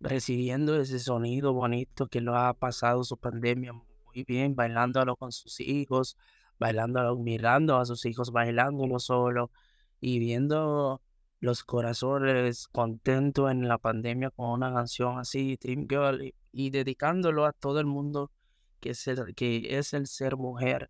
recibiendo 0.00 0.74
ese 0.80 0.98
sonido 0.98 1.52
bonito 1.52 2.08
que 2.08 2.20
lo 2.20 2.36
ha 2.36 2.54
pasado 2.54 3.04
su 3.04 3.16
pandemia 3.16 3.72
muy 3.72 4.24
bien, 4.24 4.56
bailándolo 4.56 5.14
con 5.14 5.30
sus 5.30 5.60
hijos, 5.60 6.16
bailando, 6.58 7.16
mirando 7.18 7.76
a 7.76 7.86
sus 7.86 8.04
hijos 8.06 8.32
bailándolo 8.32 8.98
solo 8.98 9.52
y 10.00 10.18
viendo 10.18 11.00
los 11.42 11.64
corazones 11.64 12.68
contentos 12.68 13.50
en 13.50 13.66
la 13.66 13.76
pandemia 13.76 14.30
con 14.30 14.50
una 14.50 14.72
canción 14.72 15.18
así, 15.18 15.58
Dream 15.60 15.88
Girl, 15.88 16.32
y, 16.52 16.70
dedicándolo 16.70 17.46
a 17.46 17.52
todo 17.52 17.80
el 17.80 17.86
mundo 17.86 18.30
que 18.78 18.90
es 18.90 19.08
el, 19.08 19.34
que 19.34 19.76
es 19.76 19.92
el 19.92 20.06
ser 20.06 20.36
mujer, 20.36 20.88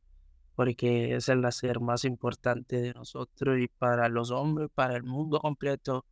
porque 0.54 1.14
es 1.16 1.30
el 1.30 1.50
ser 1.52 1.80
más 1.80 2.04
importante 2.04 2.82
de 2.82 2.92
nosotros 2.92 3.58
y 3.60 3.68
para 3.68 4.10
los 4.10 4.30
hombres, 4.30 4.68
para 4.74 4.94
el 4.94 5.04
mundo 5.04 5.40
completo, 5.40 6.04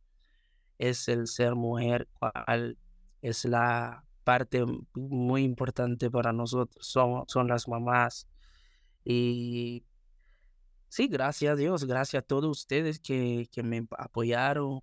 es 0.79 1.07
el 1.07 1.27
ser 1.27 1.53
mujer, 1.53 2.07
cual 2.19 2.79
es 3.21 3.45
la 3.45 4.03
parte 4.23 4.65
muy 4.95 5.43
importante 5.43 6.09
para 6.09 6.33
nosotros, 6.33 6.83
son, 6.83 7.25
son 7.27 7.47
las 7.47 7.67
mamás. 7.67 8.27
Y 9.03 9.83
sí, 10.91 11.07
gracias 11.07 11.53
a 11.53 11.55
Dios, 11.55 11.85
gracias 11.85 12.21
a 12.23 12.25
todos 12.25 12.49
ustedes 12.51 12.99
que, 12.99 13.47
que 13.51 13.63
me 13.63 13.87
apoyaron. 13.97 14.81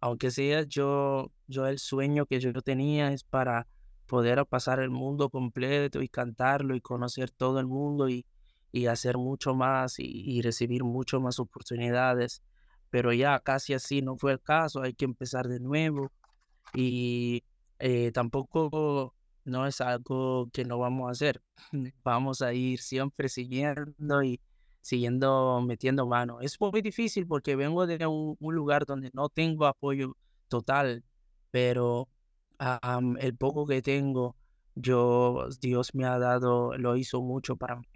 Aunque 0.00 0.30
sea 0.30 0.62
yo, 0.62 1.32
yo 1.48 1.66
el 1.66 1.78
sueño 1.78 2.24
que 2.26 2.40
yo 2.40 2.52
tenía 2.62 3.12
es 3.12 3.24
para 3.24 3.68
poder 4.06 4.46
pasar 4.46 4.80
el 4.80 4.90
mundo 4.90 5.28
completo 5.28 6.02
y 6.02 6.08
cantarlo 6.08 6.74
y 6.74 6.80
conocer 6.80 7.30
todo 7.30 7.60
el 7.60 7.66
mundo 7.66 8.08
y, 8.08 8.26
y 8.72 8.86
hacer 8.86 9.18
mucho 9.18 9.54
más 9.54 9.98
y, 9.98 10.04
y 10.06 10.42
recibir 10.42 10.82
mucho 10.84 11.20
más 11.20 11.38
oportunidades. 11.38 12.42
Pero 12.90 13.12
ya 13.12 13.38
casi 13.40 13.74
así 13.74 14.02
no 14.02 14.16
fue 14.16 14.32
el 14.32 14.40
caso, 14.40 14.82
hay 14.82 14.94
que 14.94 15.04
empezar 15.04 15.46
de 15.48 15.60
nuevo. 15.60 16.10
Y 16.74 17.44
eh, 17.78 18.12
tampoco 18.12 19.14
no 19.44 19.66
es 19.66 19.80
algo 19.82 20.48
que 20.52 20.64
no 20.64 20.78
vamos 20.78 21.08
a 21.08 21.12
hacer. 21.12 21.42
Vamos 22.04 22.42
a 22.42 22.54
ir 22.54 22.80
siempre 22.80 23.28
siguiendo 23.28 24.22
y 24.22 24.40
siguiendo 24.80 25.60
metiendo 25.66 26.06
mano. 26.06 26.40
Es 26.40 26.60
muy 26.60 26.82
difícil 26.82 27.26
porque 27.26 27.56
vengo 27.56 27.86
de 27.86 28.06
un, 28.06 28.36
lugar 28.40 28.86
donde 28.86 29.10
no 29.12 29.28
tengo 29.28 29.66
apoyo 29.66 30.16
total, 30.48 31.04
pero 31.50 32.08
el 33.18 33.36
poco 33.36 33.66
que 33.66 33.82
tengo, 33.82 34.36
yo, 34.74 35.48
Dios 35.60 35.94
me 35.94 36.04
ha 36.04 36.18
dado, 36.18 36.76
lo 36.76 36.96
hizo 36.96 37.22
mucho 37.22 37.56
para 37.56 37.76
mí. 37.76 37.86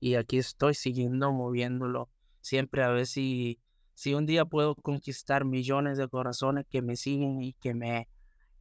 Y 0.00 0.16
aquí 0.16 0.38
estoy 0.38 0.74
siguiendo 0.74 1.32
moviéndolo. 1.32 2.10
Siempre 2.40 2.82
a 2.82 2.88
ver 2.88 3.06
si, 3.06 3.58
si 3.94 4.14
un 4.14 4.26
día 4.26 4.44
puedo 4.44 4.74
conquistar 4.74 5.44
millones 5.44 5.98
de 5.98 6.08
corazones 6.08 6.66
que 6.68 6.82
me 6.82 6.96
siguen 6.96 7.42
y 7.42 7.54
que 7.54 7.74
me 7.74 8.08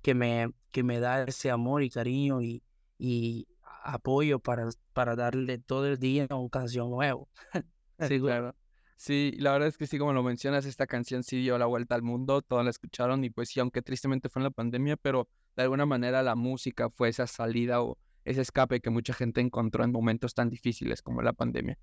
que 0.04 0.14
me, 0.14 0.50
que 0.72 0.84
me 0.84 1.00
da 1.00 1.24
ese 1.24 1.50
amor 1.50 1.82
y 1.82 1.90
cariño 1.90 2.42
y, 2.42 2.62
y 3.00 3.48
apoyo 3.84 4.40
para, 4.40 4.70
para 4.94 5.16
darle 5.16 5.58
todo 5.58 5.88
el 5.88 5.98
día 5.98 6.28
una 6.30 6.50
canción 6.50 6.90
nueva. 6.90 7.24
sí, 8.00 8.20
claro. 8.20 8.56
Sí, 8.96 9.34
la 9.38 9.52
verdad 9.52 9.68
es 9.68 9.78
que 9.78 9.88
sí, 9.88 9.98
como 9.98 10.14
lo 10.14 10.24
mencionas, 10.24 10.66
esta 10.66 10.88
canción 10.88 11.24
sí 11.24 11.42
dio 11.42 11.58
la 11.58 11.66
vuelta 11.66 11.96
al 11.96 12.04
mundo, 12.04 12.42
todos 12.42 12.64
la 12.64 12.70
escucharon 12.70 13.24
y 13.24 13.30
pues 13.30 13.50
sí, 13.50 13.60
aunque 13.60 13.82
tristemente 13.82 14.30
fue 14.30 14.40
en 14.40 14.46
la 14.46 14.52
pandemia, 14.52 14.96
pero 14.98 15.28
de 15.58 15.64
alguna 15.64 15.86
manera 15.86 16.24
la 16.24 16.36
música 16.36 16.90
fue 16.90 17.10
esa 17.10 17.28
salida 17.28 17.82
o 17.82 17.98
ese 18.24 18.42
escape 18.42 18.80
que 18.80 18.90
mucha 18.90 19.14
gente 19.14 19.42
encontró 19.42 19.84
en 19.84 19.92
momentos 19.92 20.34
tan 20.34 20.50
difíciles 20.50 21.02
como 21.02 21.22
la 21.22 21.34
pandemia. 21.34 21.78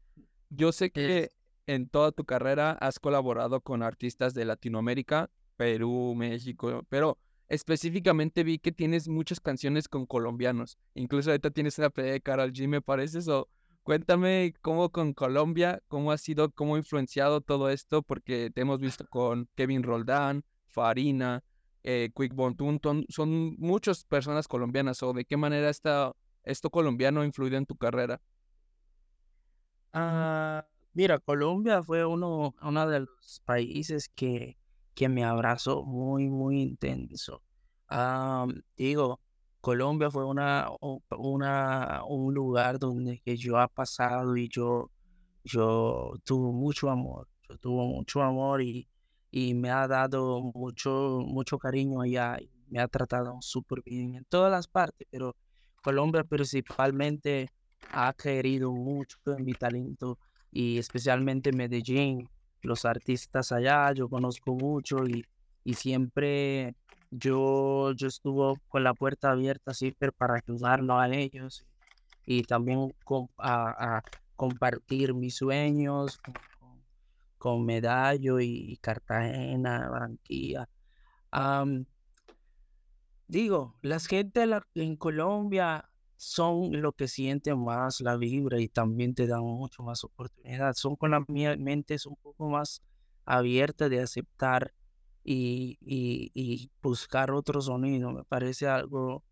Yo 0.49 0.73
sé 0.73 0.91
que 0.91 1.31
en 1.67 1.89
toda 1.89 2.13
tu 2.13 2.25
carrera 2.25 2.73
has 2.73 2.99
colaborado 2.99 3.61
con 3.61 3.83
artistas 3.83 4.33
de 4.33 4.45
Latinoamérica, 4.45 5.31
Perú, 5.57 6.15
México, 6.17 6.85
pero 6.89 7.19
específicamente 7.51 8.45
vi 8.45 8.59
que 8.59 8.73
tienes 8.73 9.09
muchas 9.09 9.41
canciones 9.41 9.89
con 9.89 10.07
colombianos. 10.07 10.79
Incluso 10.95 11.31
ahorita 11.31 11.51
tienes 11.51 11.79
una 11.79 11.91
pelea 11.91 12.13
de 12.13 12.21
Karol 12.21 12.53
G, 12.53 12.69
me 12.69 12.81
parece. 12.81 13.19
eso. 13.19 13.49
cuéntame 13.83 14.55
cómo 14.63 14.91
con 14.91 15.13
Colombia, 15.13 15.83
cómo 15.89 16.13
ha 16.13 16.19
sido, 16.19 16.51
cómo 16.53 16.77
ha 16.77 16.79
influenciado 16.79 17.41
todo 17.41 17.69
esto, 17.69 18.03
porque 18.03 18.51
te 18.55 18.61
hemos 18.61 18.79
visto 18.79 19.05
con 19.09 19.49
Kevin 19.57 19.83
Roldán, 19.83 20.45
Farina, 20.69 21.43
eh, 21.83 22.11
Quick 22.15 22.35
Bontun, 22.35 22.81
son 23.09 23.57
muchas 23.59 24.05
personas 24.05 24.47
colombianas. 24.47 25.03
¿O 25.03 25.13
de 25.13 25.25
qué 25.25 25.37
manera 25.37 25.71
está 25.71 26.13
esto 26.45 26.71
colombiano 26.71 27.23
ha 27.23 27.27
influido 27.27 27.57
en 27.57 27.67
tu 27.67 27.77
carrera? 27.77 28.21
Ah, 29.93 30.65
mira, 30.93 31.19
Colombia 31.19 31.83
fue 31.83 32.07
uno, 32.07 32.55
uno 32.63 32.89
de 32.89 33.01
los 33.01 33.43
países 33.45 34.09
que 34.09 34.60
que 34.95 35.09
me 35.09 35.25
abrazó 35.25 35.85
muy, 35.85 36.29
muy 36.29 36.61
intenso. 36.61 37.43
digo, 38.77 39.21
Colombia 39.61 40.11
fue 40.11 40.25
una, 40.25 40.69
una, 41.11 42.03
un 42.09 42.35
lugar 42.35 42.79
donde 42.79 43.21
que 43.21 43.37
yo 43.37 43.59
ha 43.59 43.69
pasado 43.69 44.37
y 44.37 44.49
yo, 44.49 44.91
yo 45.45 46.15
tuve 46.25 46.53
mucho 46.53 46.91
amor, 46.91 47.29
yo 47.49 47.57
tuve 47.59 47.85
mucho 47.87 48.23
amor 48.23 48.63
y, 48.63 48.89
y 49.31 49.55
me 49.55 49.71
ha 49.71 49.87
dado 49.87 50.41
mucho, 50.55 51.21
mucho 51.27 51.59
cariño 51.59 52.01
allá 52.01 52.39
y 52.41 52.51
me 52.69 52.81
ha 52.81 52.89
tratado 52.89 53.37
súper 53.41 53.83
bien 53.83 54.15
en 54.15 54.25
todas 54.25 54.51
las 54.51 54.67
partes, 54.69 55.07
pero 55.11 55.37
Colombia 55.83 56.25
principalmente 56.25 57.51
ha 57.93 58.13
querido 58.13 58.73
mucho 58.73 59.19
en 59.27 59.45
mi 59.45 59.53
talento 59.53 60.19
y 60.53 60.79
especialmente 60.79 61.53
Medellín 61.53 62.29
los 62.63 62.85
artistas 62.85 63.53
allá, 63.53 63.93
yo 63.93 64.09
conozco 64.09 64.55
mucho 64.55 65.07
y, 65.07 65.25
y 65.65 65.75
siempre 65.75 66.75
yo, 67.11 67.93
yo 67.93 68.07
estuve 68.07 68.55
con 68.69 68.85
la 68.85 68.95
puerta 68.95 69.31
abierta 69.31 69.75
siempre 69.75 70.13
para 70.13 70.37
ayudarlo 70.37 70.99
a 70.99 71.09
ellos 71.09 71.67
y 72.25 72.45
también 72.45 72.95
a, 73.39 74.03
compartir 74.37 75.13
mis 75.13 75.37
sueños 75.37 76.21
con, 77.39 77.67
Medallo 77.67 78.41
y, 78.41 78.79
Cartagena, 78.81 79.89
Barranquilla. 79.91 80.69
digo, 83.27 83.75
las 83.83 84.07
gente 84.07 84.47
en 84.75 84.97
Colombia 84.97 85.90
son 86.21 86.83
lo 86.83 86.93
que 86.93 87.09
sienten 87.09 87.65
más 87.65 88.03
la 88.03 88.19
vibra 88.19 88.61
y 88.61 88.69
también 88.69 89.15
te 89.15 89.27
dan 89.27 89.41
mucho 89.41 89.83
más 89.83 90.05
oportunidad. 90.05 90.75
Son 90.75 90.95
con 90.95 91.13
la 91.13 91.25
mente 91.27 91.97
un 92.05 92.17
poco 92.17 92.51
más 92.51 92.83
abierta 93.25 93.89
de 93.89 94.03
aceptar 94.03 94.75
y, 95.25 95.79
y, 95.81 96.71
buscar 96.83 97.31
otro 97.31 97.63
sonido. 97.63 98.13
Me 98.13 98.23
parece 98.25 98.69
algo 98.69 99.25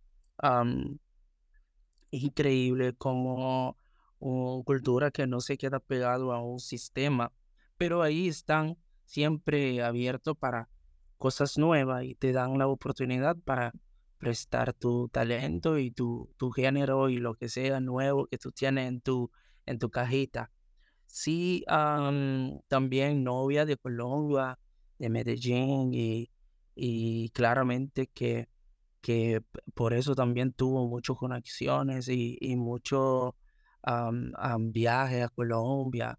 increíble 2.10 2.94
como 2.94 3.76
una 4.18 4.64
cultura 4.64 5.10
que 5.10 5.26
no 5.26 5.42
se 5.42 5.58
queda 5.58 5.80
pegado 5.80 6.32
a 6.32 6.42
un 6.42 6.58
sistema, 6.58 7.32
pero 7.76 8.00
ahí 8.00 8.28
están 8.28 8.78
siempre 9.04 9.82
abiertos 9.82 10.38
para 10.38 10.70
cosas 11.18 11.58
nuevas 11.58 12.04
y 12.04 12.14
te 12.14 12.32
dan 12.32 12.56
la 12.56 12.66
oportunidad 12.66 13.36
para 13.36 13.74
prestar 14.18 14.74
tu 14.74 15.08
talento 15.08 15.78
y 15.78 15.90
tu, 15.90 16.30
tu 16.36 16.50
género 16.50 17.08
y 17.08 17.18
lo 17.18 17.34
que 17.34 17.48
sea 17.48 17.80
nuevo 17.80 18.26
que 18.26 18.38
tú 18.38 18.52
tienes 18.52 18.88
en 18.88 19.00
tu, 19.00 19.30
en 19.66 19.78
tu 19.78 19.90
cajita. 19.90 20.50
Sí, 21.06 21.64
también 22.68 23.24
novia 23.24 23.64
de 23.64 23.76
Colombia, 23.76 24.58
de 24.98 25.08
Medellín 25.08 25.94
y, 25.94 26.30
y 26.74 27.30
claramente 27.30 28.08
que, 28.08 28.48
que 29.00 29.42
por 29.74 29.94
eso 29.94 30.14
también 30.14 30.52
tuvo 30.52 30.86
muchas 30.88 31.16
conexiones 31.16 32.08
y, 32.08 32.36
y 32.40 32.56
mucho 32.56 33.36
viaje 34.58 35.22
a 35.22 35.28
Colombia, 35.28 36.18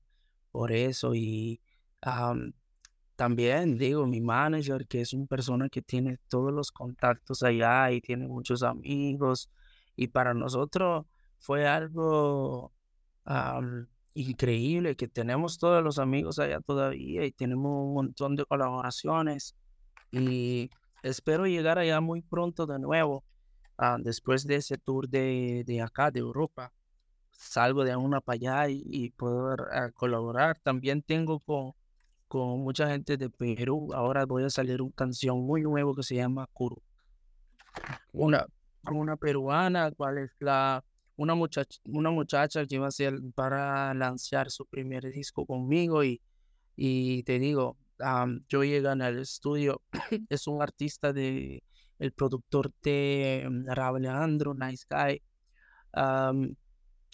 por 0.51 0.71
eso 0.71 1.13
y 1.13 1.61
también 3.19 3.77
digo, 3.77 4.07
mi 4.07 4.21
manager, 4.21 4.87
que 4.87 5.01
es 5.01 5.11
una 5.11 5.25
persona 5.25 5.67
que 5.67 5.81
tiene 5.81 6.19
todos 6.29 6.53
los 6.53 6.71
contactos 6.71 7.43
allá 7.43 7.91
y 7.91 7.99
tiene 7.99 8.29
muchos 8.29 8.63
amigos, 8.63 9.49
y 9.97 10.07
para 10.07 10.33
nosotros 10.33 11.05
fue 11.37 11.67
algo 11.67 12.71
increíble 14.13 14.95
que 14.95 15.09
tenemos 15.09 15.57
todos 15.57 15.83
los 15.83 15.99
amigos 15.99 16.39
allá 16.39 16.61
todavía 16.61 17.25
y 17.25 17.33
tenemos 17.33 17.87
un 17.87 17.93
montón 17.93 18.37
de 18.37 18.45
colaboraciones 18.45 19.53
y 20.11 20.69
espero 21.03 21.45
llegar 21.45 21.77
allá 21.77 21.99
muy 21.99 22.21
pronto 22.21 22.65
de 22.67 22.79
nuevo, 22.79 23.25
ah, 23.77 23.97
después 23.99 24.47
de 24.47 24.55
ese 24.55 24.77
tour 24.77 25.09
de, 25.09 25.65
de, 25.67 25.81
acá, 25.81 26.09
de 26.09 26.21
Europa. 26.21 26.71
Salgo 27.31 27.83
de 27.83 27.97
una 27.97 28.21
para 28.21 28.35
allá 28.35 28.69
y, 28.69 29.09
poder 29.11 29.59
ah, 29.73 29.91
colaborar. 29.93 30.57
También 30.59 31.01
tengo 31.01 31.39
con 31.39 31.73
con 32.29 32.61
mucha 32.61 32.87
gente 32.87 33.17
de 33.17 33.29
Perú. 33.29 33.89
Ahora 33.93 34.25
voy 34.25 34.43
a 34.43 34.49
salir 34.49 34.81
una 34.81 34.93
canción 34.95 35.45
muy 35.45 35.63
nueva 35.63 35.91
que 35.95 36.03
se 36.03 36.15
llama 36.15 36.47
Kuru. 36.53 36.81
Una, 38.13 38.45
una 38.89 39.17
peruana, 39.17 39.91
cual 39.91 40.19
es 40.19 40.31
la, 40.39 40.83
una, 41.17 41.35
muchacha, 41.35 41.79
una 41.85 42.11
muchacha 42.11 42.65
que 42.65 42.79
va 42.79 42.87
a 42.87 42.91
ser 42.91 43.19
para 43.35 43.93
lanzar 43.93 44.49
su 44.51 44.65
primer 44.65 45.11
disco 45.11 45.45
conmigo 45.45 46.03
y, 46.03 46.21
y 46.77 47.23
te 47.23 47.39
digo, 47.39 47.77
yo 48.47 48.63
llegué 48.63 48.87
al 48.87 49.19
estudio, 49.19 49.81
es 50.29 50.47
un 50.47 50.61
artista 50.61 51.11
de, 51.11 51.63
el 51.99 52.13
productor 52.13 52.71
de 52.81 53.43
um, 53.47 53.65
Raúl 53.65 54.05
Alejandro, 54.05 54.53
Nice 54.53 54.85
Guy. 54.89 55.21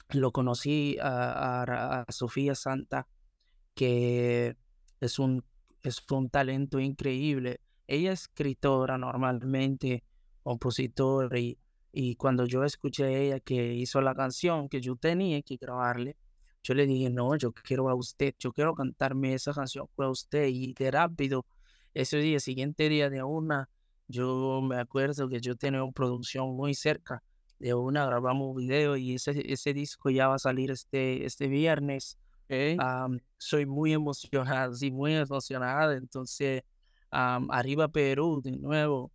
lo 0.09 0.31
conocí 0.31 0.97
a, 1.01 2.05
Sofía 2.09 2.53
Santa, 2.53 3.07
que 3.73 4.55
es 4.99 5.19
un, 5.19 5.43
es 5.83 6.03
un 6.11 6.29
talento 6.29 6.79
increíble. 6.79 7.61
Ella 7.87 8.13
es 8.13 8.21
escritora 8.23 8.97
normalmente, 8.97 10.03
compositora, 10.43 11.37
y, 11.39 11.57
y 11.91 12.15
cuando 12.15 12.45
yo 12.45 12.63
escuché 12.63 13.05
a 13.05 13.09
ella 13.09 13.39
que 13.39 13.73
hizo 13.73 14.01
la 14.01 14.15
canción 14.15 14.69
que 14.69 14.81
yo 14.81 14.95
tenía 14.95 15.41
que 15.41 15.57
grabarle, 15.57 16.17
yo 16.63 16.73
le 16.73 16.87
dije, 16.87 17.11
no, 17.11 17.35
yo 17.37 17.53
quiero 17.53 17.89
a 17.89 17.95
usted, 17.95 18.33
yo 18.39 18.51
quiero 18.51 18.73
cantarme 18.73 19.35
esa 19.35 19.53
canción 19.53 19.87
a 19.97 20.09
usted. 20.09 20.47
Y 20.47 20.73
de 20.73 20.89
rápido, 20.89 21.45
ese 21.93 22.17
día, 22.17 22.39
siguiente 22.39 22.89
día 22.89 23.09
de 23.11 23.21
una, 23.21 23.69
yo 24.07 24.61
me 24.61 24.77
acuerdo 24.77 25.29
que 25.29 25.39
yo 25.39 25.55
tenía 25.55 25.83
una 25.83 25.91
producción 25.93 26.55
muy 26.55 26.73
cerca 26.73 27.23
de 27.59 27.73
una, 27.73 28.05
grabamos 28.05 28.49
un 28.49 28.55
video 28.57 28.97
y 28.97 29.13
ese, 29.15 29.51
ese 29.51 29.73
disco 29.73 30.09
ya 30.09 30.27
va 30.27 30.35
a 30.35 30.39
salir 30.39 30.71
este, 30.71 31.25
este 31.25 31.47
viernes. 31.47 32.17
Soy 33.37 33.65
muy 33.65 33.93
emocionado, 33.93 34.73
sí, 34.75 34.91
muy 34.91 35.15
emocionado. 35.15 35.91
Entonces, 35.93 36.63
arriba 37.11 37.87
Perú, 37.87 38.41
de 38.43 38.51
nuevo, 38.51 39.11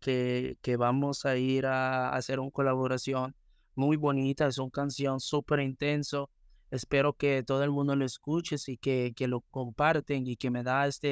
que, 0.00 0.58
que 0.62 0.76
vamos 0.76 1.24
a 1.24 1.36
ir 1.36 1.66
a, 1.66 2.08
a 2.10 2.16
hacer 2.16 2.40
una 2.40 2.50
colaboración 2.50 3.34
muy 3.74 3.96
bonita, 3.96 4.46
es 4.46 4.58
una 4.58 4.70
canción 4.70 5.20
súper 5.20 5.60
intenso 5.60 6.30
Espero 6.74 7.12
que 7.12 7.44
todo 7.44 7.62
el 7.62 7.70
mundo 7.70 7.94
lo 7.94 8.04
escuche 8.04 8.56
y 8.66 8.76
que, 8.78 9.12
que 9.14 9.28
lo 9.28 9.42
comparten 9.42 10.26
y 10.26 10.34
que 10.34 10.50
me 10.50 10.64
da 10.64 10.88
esta 10.88 11.06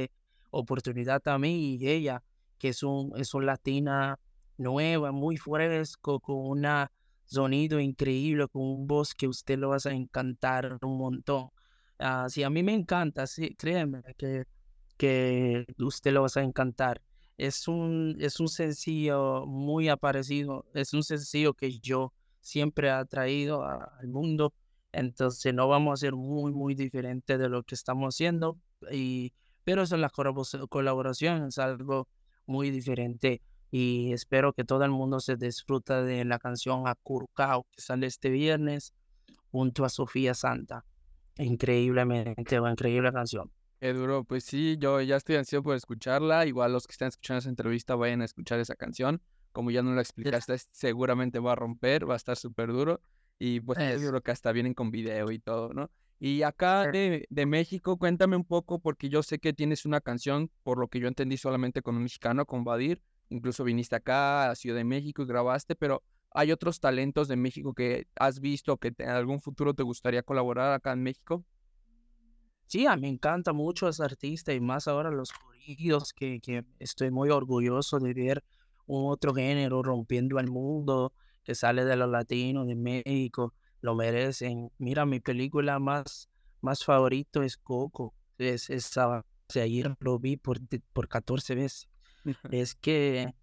oportunidad 0.50 1.23
a 1.29 1.38
mí 1.38 1.76
y 1.76 1.88
ella, 1.88 2.25
que 2.59 2.71
es 2.71 2.83
un, 2.83 3.12
es 3.17 3.33
un 3.33 3.47
latina 3.47 4.19
nueva, 4.59 5.12
muy 5.12 5.37
fresco, 5.37 6.19
con 6.19 6.37
un 6.37 6.67
sonido 7.26 7.79
increíble, 7.79 8.49
con 8.49 8.62
un 8.62 8.88
voz 8.88 9.14
que 9.14 9.29
usted 9.29 9.57
lo 9.57 9.69
va 9.69 9.76
a 9.85 9.91
encantar 9.91 10.79
un 10.83 10.99
montón. 10.99 11.50
Uh, 12.03 12.45
a 12.45 12.51
mí 12.51 12.63
me 12.63 12.75
encanta, 12.75 13.27
sí, 13.27 13.55
créeme 13.55 14.03
que, 14.17 14.45
que 14.97 15.67
usted 15.79 16.13
lo 16.13 16.23
va 16.23 16.29
a 16.35 16.41
encantar. 16.41 17.01
Es 17.39 17.69
un, 17.69 18.17
es 18.21 18.41
un 18.41 18.49
sencillo 18.49 19.47
muy 19.47 19.89
aparecido, 19.89 20.67
es 20.75 20.93
un 20.95 21.03
sencillo 21.03 21.55
que 21.55 21.79
yo 21.79 22.13
siempre 22.41 22.91
he 22.91 23.05
traído 23.07 23.65
al 23.65 24.09
mundo 24.09 24.53
entonces 24.93 25.55
no 25.55 25.69
vamos 25.69 25.95
a 25.95 25.97
ser 25.97 26.15
muy, 26.15 26.53
muy 26.53 26.75
diferentes 26.75 27.39
de 27.39 27.49
lo 27.49 27.63
que 27.63 27.75
estamos 27.75 28.15
haciendo, 28.15 28.59
y, 28.91 29.33
pero 29.65 29.83
eso 29.83 29.95
en 29.95 30.03
la 30.03 30.11
colaboración 30.11 31.47
es 31.47 31.59
algo 31.59 32.09
muy 32.47 32.71
diferente 32.71 33.41
y 33.71 34.13
espero 34.13 34.53
que 34.53 34.65
todo 34.65 34.85
el 34.85 34.91
mundo 34.91 35.19
se 35.21 35.37
disfruta 35.37 36.03
de 36.03 36.25
la 36.27 36.39
canción 36.39 36.87
Acurcao 36.87 37.67
que 37.71 37.81
sale 37.81 38.07
este 38.07 38.29
viernes 38.29 38.93
junto 39.51 39.85
a 39.87 39.89
Sofía 39.89 40.35
Santa. 40.35 40.85
Increíblemente, 41.39 42.61
una 42.61 42.73
increíble 42.73 43.12
canción. 43.12 43.51
Qué 43.81 43.93
duro, 43.93 44.23
pues 44.25 44.45
sí, 44.45 44.77
yo 44.79 45.01
ya 45.01 45.17
estoy 45.17 45.37
ansioso 45.37 45.62
por 45.62 45.77
escucharla. 45.77 46.47
Igual 46.47 46.73
los 46.73 46.87
que 46.87 46.92
están 46.92 47.09
escuchando 47.09 47.40
esa 47.40 47.49
entrevista 47.49 47.97
vayan 47.97 48.23
a 48.23 48.25
escuchar 48.25 48.61
esa 48.61 48.77
canción. 48.77 49.21
Como 49.51 49.71
ya 49.71 49.83
no 49.83 49.92
la 49.95 50.01
explicaste, 50.01 50.57
seguramente 50.71 51.40
va 51.40 51.53
a 51.53 51.57
romper, 51.57 52.09
va 52.09 52.14
a 52.14 52.16
estar 52.16 52.37
súper 52.37 52.73
duro. 52.73 53.01
Y 53.38 53.61
pues 53.61 53.79
yo 54.01 54.09
creo 54.09 54.21
que 54.21 54.31
hasta 54.31 54.53
vienen 54.53 54.73
con 54.73 54.90
video 54.90 55.33
y 55.33 55.40
todo, 55.40 55.73
¿no? 55.75 55.90
Y 56.21 56.42
acá 56.42 56.87
de, 56.87 57.27
de, 57.29 57.47
México, 57.47 57.99
cuéntame 57.99 58.37
un 58.37 58.45
poco, 58.45 58.79
porque 58.79 59.09
yo 59.09 59.25
sé 59.25 59.40
que 59.40 59.53
tienes 59.53 59.85
una 59.85 60.01
canción, 60.01 60.49
por 60.62 60.79
lo 60.79 60.87
que 60.87 61.01
yo 61.01 61.09
entendí 61.09 61.37
solamente 61.37 61.83
con 61.83 61.97
un 61.97 62.05
mexicano, 62.05 62.47
con 62.47 62.62
Badir. 62.62 63.03
Incluso 63.31 63.64
viniste 63.64 63.97
acá 63.97 64.49
a 64.49 64.55
Ciudad 64.55 64.77
de 64.77 64.85
México 64.85 65.23
y 65.23 65.27
grabaste, 65.27 65.75
pero 65.75 66.05
¿hay 66.35 66.53
otros 66.53 66.81
talentos 66.81 67.29
de 67.29 67.37
México 67.37 67.75
que 67.75 68.07
has 68.16 68.40
visto 68.40 68.77
que 68.77 68.92
en 68.99 69.09
algún 69.09 69.40
futuro 69.40 69.75
te 69.75 69.83
gustaría 69.83 70.23
colaborar 70.23 70.73
acá 70.73 70.92
en 70.92 71.03
México? 71.03 71.45
Sí, 72.66 72.87
a 72.87 72.97
mí 72.97 73.03
me 73.03 73.09
encanta 73.09 73.53
mucho 73.53 73.88
ese 73.88 74.03
artista 74.03 74.53
y 74.53 74.61
más 74.61 74.88
ahora 74.88 75.11
los 75.11 75.31
corridos, 75.33 76.12
que, 76.12 76.40
que 76.40 76.64
estoy 76.79 77.11
muy 77.11 77.29
orgulloso 77.29 77.99
de 77.99 78.14
ver 78.14 78.45
un 78.87 79.11
otro 79.11 79.35
género 79.35 79.83
rompiendo 79.83 80.38
el 80.38 80.51
mundo 80.51 81.12
que 81.45 81.55
sale 81.55 81.85
de 81.85 81.97
los 81.97 82.09
latinos, 82.09 82.66
de 82.66 82.75
México, 82.77 83.53
lo 83.81 83.95
merecen. 83.95 84.71
Mira, 84.79 85.05
mi 85.05 85.21
película 85.21 85.79
más, 85.79 86.29
más 86.61 86.85
favorito 86.85 87.42
es 87.42 87.57
Coco. 87.57 88.14
Es, 88.38 88.71
esa, 88.71 89.25
ayer 89.55 89.95
lo 90.01 90.18
vi 90.18 90.37
por, 90.37 90.59
por 90.92 91.09
14 91.09 91.55
veces. 91.55 91.88
es 92.51 92.75
que 92.75 93.35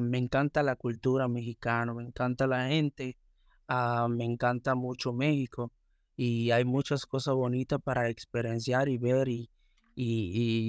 me 0.00 0.18
encanta 0.18 0.62
la 0.62 0.76
cultura 0.76 1.28
mexicana, 1.28 1.94
me 1.94 2.04
encanta 2.04 2.46
la 2.46 2.68
gente, 2.68 3.16
me 4.08 4.24
encanta 4.24 4.74
mucho 4.74 5.12
México 5.12 5.72
y 6.16 6.50
hay 6.50 6.64
muchas 6.64 7.06
cosas 7.06 7.34
bonitas 7.34 7.80
para 7.82 8.08
experienciar 8.08 8.88
y 8.88 8.98
ver 8.98 9.28
y, 9.28 9.48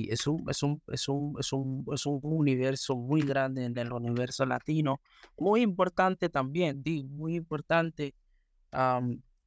es, 0.10 0.26
un, 0.28 0.50
es, 0.50 0.64
un, 0.64 0.82
es, 0.88 1.08
un, 1.10 1.36
es, 1.40 1.52
un, 1.54 1.86
es 1.94 2.06
un 2.06 2.20
universo 2.24 2.96
muy 2.96 3.22
grande 3.22 3.66
en 3.66 3.78
el 3.78 3.92
universo 3.92 4.46
latino, 4.46 5.02
muy 5.38 5.62
importante 5.62 6.30
también, 6.30 6.82
digo, 6.82 7.10
muy 7.10 7.36
importante, 7.36 8.16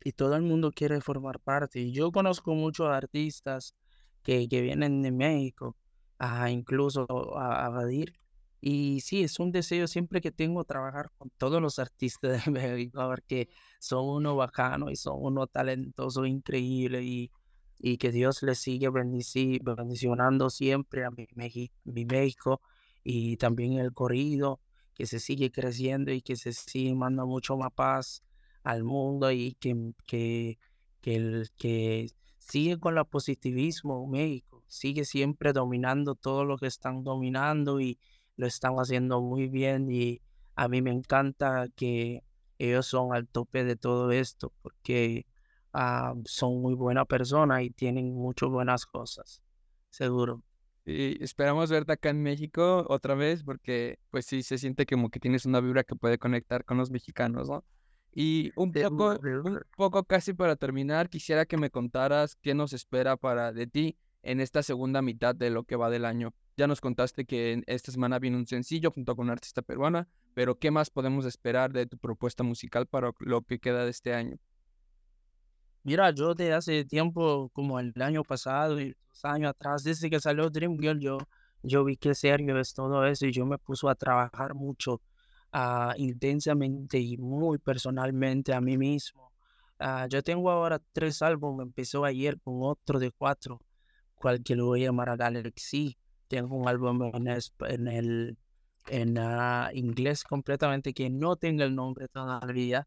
y 0.03 0.13
todo 0.13 0.35
el 0.37 0.43
mundo 0.43 0.73
quiere 0.73 1.01
formar 1.01 1.41
parte. 1.41 1.91
Yo 1.93 2.11
conozco 2.13 2.55
muchos 2.55 2.89
artistas 2.89 3.75
que, 4.23 4.49
que 4.49 4.61
vienen 4.63 5.03
de 5.03 5.13
México, 5.13 5.77
a 6.19 6.51
incluso 6.51 7.07
a, 7.39 7.67
a 7.67 7.85
y 8.61 9.01
sí, 9.01 9.23
es 9.23 9.39
un 9.41 9.53
deseo 9.53 9.87
siempre 9.87 10.21
que 10.21 10.31
tengo 10.31 10.65
trabajar 10.65 11.11
con 11.17 11.31
todos 11.39 11.63
los 11.63 11.79
artistas 11.79 12.33
de 12.47 12.51
México, 12.51 13.03
porque 13.09 13.49
son 13.79 14.09
uno 14.09 14.37
bacano 14.37 14.91
y 14.91 14.97
son 14.97 15.17
uno 15.19 15.47
talentoso, 15.47 16.27
increíble, 16.27 17.03
y 17.03 17.31
y 17.81 17.97
que 17.97 18.13
Dios 18.13 18.43
les 18.43 18.59
siga 18.59 18.91
bendicionando 18.91 20.51
siempre 20.51 21.05
a 21.05 21.11
mi, 21.11 21.27
México 22.05 22.61
y 23.03 23.37
también 23.39 23.79
el 23.79 23.93
corrido, 23.95 24.61
que 24.95 25.07
se 25.07 25.19
sigue 25.19 25.51
creciendo 25.51 26.13
y 26.13 26.21
que 26.21 26.37
se 26.37 26.53
sigue 26.53 26.95
mandando 26.95 27.27
mucho 27.27 27.57
más 27.57 27.73
paz 27.73 28.23
al 28.63 28.85
mundo 28.85 29.33
y 29.33 29.55
que, 29.55 29.95
que, 30.07 30.59
que, 31.01 31.17
el, 31.17 31.51
que 31.57 32.11
sigue 32.39 32.79
con 32.79 32.99
el 32.99 33.07
positivismo 33.07 34.07
México, 34.07 34.63
sigue 34.67 35.07
siempre 35.07 35.55
dominando 35.55 36.15
todo 36.15 36.45
lo 36.45 36.59
que 36.59 36.67
están 36.67 37.03
dominando 37.03 37.81
y 37.81 37.99
lo 38.41 38.47
están 38.47 38.75
haciendo 38.77 39.21
muy 39.21 39.49
bien 39.49 39.91
y 39.91 40.21
a 40.57 40.69
mí 40.69 40.83
me 40.83 40.91
encanta 40.91 41.69
que 41.77 42.25
ellos 42.59 42.87
son 42.87 43.15
al 43.15 43.29
tope 43.29 43.65
de 43.65 43.77
todo 43.77 44.11
esto 44.11 44.53
porque 44.63 45.27
Ah, 45.73 46.15
son 46.25 46.61
muy 46.61 46.75
buenas 46.75 47.07
personas 47.07 47.63
y 47.63 47.71
tienen 47.71 48.13
muchas 48.13 48.49
buenas 48.49 48.87
cosas, 48.87 49.43
seguro. 49.89 50.43
Y 50.85 51.23
esperamos 51.23 51.71
verte 51.71 51.93
acá 51.93 52.11
en 52.11 52.23
México 52.23 52.85
otra 52.89 53.15
vez 53.15 53.45
porque 53.45 53.99
pues 54.11 54.27
sí 54.27 54.43
se 54.43 54.59
siente 54.59 54.87
como 54.87 55.11
que 55.11 55.21
tienes 55.21 55.47
una 55.47 55.61
vibra 55.61 55.85
que 55.85 55.95
puede 55.95 56.19
conectar 56.19 56.65
con 56.65 56.79
los 56.79 56.91
mexicanos, 56.91 57.49
¿no? 57.49 57.65
Y 58.13 58.51
un 58.57 58.73
poco, 58.73 59.21
un 59.23 59.61
poco 59.77 60.03
casi 60.03 60.33
para 60.33 60.57
terminar, 60.57 61.09
quisiera 61.09 61.47
que 61.47 61.57
me 61.57 61.71
contaras 61.71 62.35
qué 62.43 62.55
nos 62.55 62.73
espera 62.73 63.17
para 63.17 63.53
de 63.53 63.69
ti 63.69 63.97
en 64.23 64.41
esta 64.41 64.65
segunda 64.65 65.01
mitad 65.01 65.37
de 65.37 65.51
lo 65.51 65.63
que 65.63 65.77
va 65.77 65.91
del 65.91 66.05
año. 66.05 66.35
Ya 66.57 66.67
nos 66.67 66.81
contaste 66.81 67.25
que 67.25 67.63
esta 67.67 67.93
semana 67.93 68.19
viene 68.19 68.37
un 68.37 68.47
sencillo 68.47 68.91
junto 68.91 69.17
con 69.17 69.25
una 69.25 69.33
artista 69.33 69.63
peruana, 69.63 70.09
pero 70.35 70.59
¿qué 70.59 70.71
más 70.71 70.91
podemos 70.91 71.25
esperar 71.25 71.73
de 71.73 71.87
tu 71.87 71.97
propuesta 71.97 72.43
musical 72.43 72.87
para 72.87 73.13
lo 73.21 73.43
que 73.43 73.59
queda 73.59 73.85
de 73.85 73.91
este 73.91 74.15
año? 74.15 74.37
Mira, 75.83 76.11
yo 76.11 76.35
de 76.35 76.53
hace 76.53 76.85
tiempo, 76.85 77.49
como 77.55 77.81
el 77.81 77.95
año 78.03 78.23
pasado 78.23 78.79
y 78.79 78.95
dos 79.09 79.25
años 79.25 79.51
atrás, 79.51 79.83
desde 79.83 80.11
que 80.11 80.21
salió 80.21 80.51
Dream 80.51 80.77
Girl, 80.79 81.01
yo, 81.01 81.19
yo 81.63 81.85
vi 81.85 81.97
que 81.97 82.15
serio 82.15 82.59
es 82.59 82.75
todo 82.75 83.07
eso 83.07 83.27
y 83.27 83.33
yo 83.33 83.47
me 83.47 83.57
puso 83.57 83.89
a 83.89 83.95
trabajar 83.95 84.55
mucho, 84.55 85.01
uh, 85.55 85.93
intensamente 85.97 86.99
y 86.99 87.17
muy 87.17 87.59
personalmente 87.59 88.53
a 88.53 88.61
mí 88.61 88.77
mismo. 88.77 89.33
Uh, 89.81 90.07
yo 90.11 90.23
tengo 90.23 90.51
ahora 90.51 90.79
tres 90.93 91.23
álbumes, 91.23 91.67
empezó 91.67 92.05
ayer 92.05 92.39
con 92.39 92.59
otro 92.61 92.99
de 92.99 93.11
cuatro, 93.11 93.63
cual 94.15 94.43
que 94.43 94.55
lo 94.55 94.67
voy 94.67 94.83
a 94.83 94.89
llamar 94.89 95.09
a 95.09 95.17
Galaxy. 95.17 95.97
Tengo 96.31 96.55
un 96.55 96.69
álbum 96.69 97.11
en, 97.13 97.27
en 97.27 97.89
el 97.89 98.39
en 98.87 99.19
uh, 99.19 99.69
inglés 99.73 100.23
completamente 100.23 100.95
que 100.95 101.11
no 101.11 101.35
tengo 101.35 101.65
el 101.65 101.75
nombre 101.75 102.07
todavía, 102.07 102.87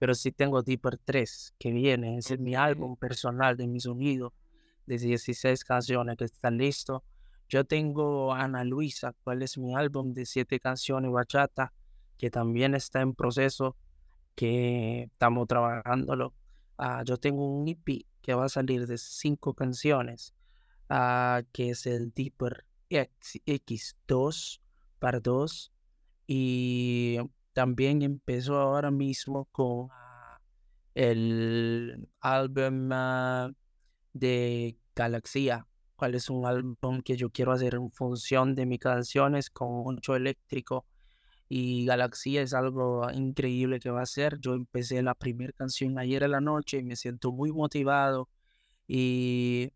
pero 0.00 0.14
sí 0.14 0.32
tengo 0.32 0.62
Deeper 0.62 0.98
3, 0.98 1.54
que 1.56 1.70
viene, 1.70 2.18
es 2.18 2.36
mi 2.40 2.56
álbum 2.56 2.96
personal 2.96 3.56
de 3.56 3.68
mi 3.68 3.78
sonido, 3.78 4.34
de 4.86 4.98
16 4.98 5.64
canciones 5.64 6.16
que 6.16 6.24
están 6.24 6.58
listos. 6.58 7.02
Yo 7.48 7.64
tengo 7.64 8.34
Ana 8.34 8.64
Luisa, 8.64 9.14
cuál 9.22 9.42
es 9.42 9.56
mi 9.56 9.72
álbum 9.74 10.12
de 10.12 10.26
7 10.26 10.58
canciones 10.58 11.12
bachata, 11.12 11.72
que 12.18 12.28
también 12.28 12.74
está 12.74 13.00
en 13.00 13.14
proceso, 13.14 13.76
que 14.34 15.04
estamos 15.04 15.46
trabajándolo. 15.46 16.34
Ah, 16.76 17.04
yo 17.04 17.18
tengo 17.18 17.46
un 17.46 17.68
EP 17.68 18.04
que 18.20 18.34
va 18.34 18.46
a 18.46 18.48
salir 18.48 18.88
de 18.88 18.98
cinco 18.98 19.54
canciones, 19.54 20.34
ah, 20.88 21.42
que 21.52 21.70
es 21.70 21.86
el 21.86 22.12
Deeper 22.12 22.64
X, 22.90 23.96
2 24.06 24.60
para 24.98 25.20
2. 25.20 25.72
Y 26.26 27.18
también 27.52 28.02
empezó 28.02 28.56
ahora 28.58 28.90
mismo 28.90 29.46
con 29.52 29.88
el 30.94 32.08
álbum 32.20 32.90
de 34.12 34.76
Galaxia, 34.94 35.66
cuál 35.96 36.14
es 36.14 36.28
un 36.30 36.46
álbum 36.46 37.00
que 37.02 37.16
yo 37.16 37.30
quiero 37.30 37.52
hacer 37.52 37.74
en 37.74 37.90
función 37.90 38.54
de 38.54 38.66
mis 38.66 38.80
canciones 38.80 39.50
con 39.50 39.68
mucho 39.82 40.16
eléctrico. 40.16 40.86
Y 41.48 41.84
Galaxia 41.84 42.42
es 42.42 42.54
algo 42.54 43.10
increíble 43.10 43.80
que 43.80 43.90
va 43.90 44.02
a 44.02 44.06
ser. 44.06 44.38
Yo 44.40 44.54
empecé 44.54 45.02
la 45.02 45.14
primera 45.14 45.52
canción 45.52 45.98
ayer 45.98 46.22
en 46.22 46.30
la 46.32 46.40
noche 46.40 46.78
y 46.78 46.84
me 46.84 46.96
siento 46.96 47.32
muy 47.32 47.52
motivado. 47.52 48.28
Y 48.86 49.72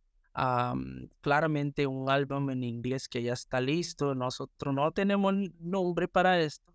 claramente 1.20 1.86
un 1.86 2.10
álbum 2.10 2.50
en 2.50 2.64
inglés 2.64 3.08
que 3.08 3.22
ya 3.22 3.32
está 3.32 3.60
listo. 3.60 4.14
Nosotros 4.14 4.74
no 4.74 4.90
tenemos 4.92 5.34
nombre 5.60 6.08
para 6.08 6.40
esto, 6.40 6.72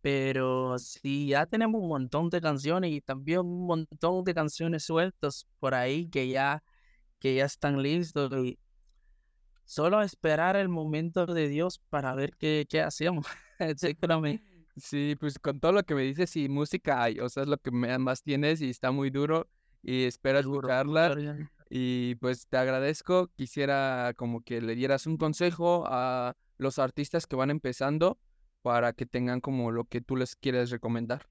pero 0.00 0.78
sí 0.78 1.28
ya 1.28 1.46
tenemos 1.46 1.80
un 1.80 1.88
montón 1.88 2.28
de 2.30 2.40
canciones 2.40 2.92
y 2.92 3.00
también 3.00 3.40
un 3.40 3.66
montón 3.66 4.24
de 4.24 4.34
canciones 4.34 4.84
sueltas 4.84 5.46
por 5.60 5.74
ahí 5.74 6.08
que 6.08 6.28
ya, 6.28 6.62
que 7.18 7.36
ya 7.36 7.46
están 7.46 7.82
listos. 7.82 8.32
Y 8.44 8.58
solo 9.64 10.02
esperar 10.02 10.56
el 10.56 10.68
momento 10.68 11.26
de 11.26 11.48
Dios 11.48 11.80
para 11.88 12.14
ver 12.14 12.36
qué, 12.36 12.66
qué 12.68 12.80
hacemos. 12.82 13.26
Sí, 14.76 15.14
pues 15.20 15.38
con 15.38 15.60
todo 15.60 15.70
lo 15.70 15.84
que 15.84 15.94
me 15.94 16.02
dices 16.02 16.34
y 16.34 16.48
música 16.48 17.00
hay, 17.04 17.20
o 17.20 17.28
sea, 17.28 17.44
es 17.44 17.48
lo 17.48 17.56
que 17.58 17.70
más 17.70 18.22
tienes 18.24 18.60
y 18.60 18.70
está 18.70 18.90
muy 18.90 19.08
duro 19.10 19.48
y 19.82 20.04
espero 20.04 20.40
escucharla. 20.40 21.14
Y 21.76 22.14
pues 22.14 22.46
te 22.46 22.56
agradezco, 22.56 23.32
quisiera 23.34 24.12
como 24.16 24.42
que 24.42 24.60
le 24.60 24.76
dieras 24.76 25.08
un 25.08 25.16
consejo 25.16 25.82
a 25.88 26.36
los 26.56 26.78
artistas 26.78 27.26
que 27.26 27.34
van 27.34 27.50
empezando 27.50 28.16
para 28.62 28.92
que 28.92 29.06
tengan 29.06 29.40
como 29.40 29.72
lo 29.72 29.84
que 29.84 30.00
tú 30.00 30.14
les 30.14 30.36
quieres 30.36 30.70
recomendar. 30.70 31.26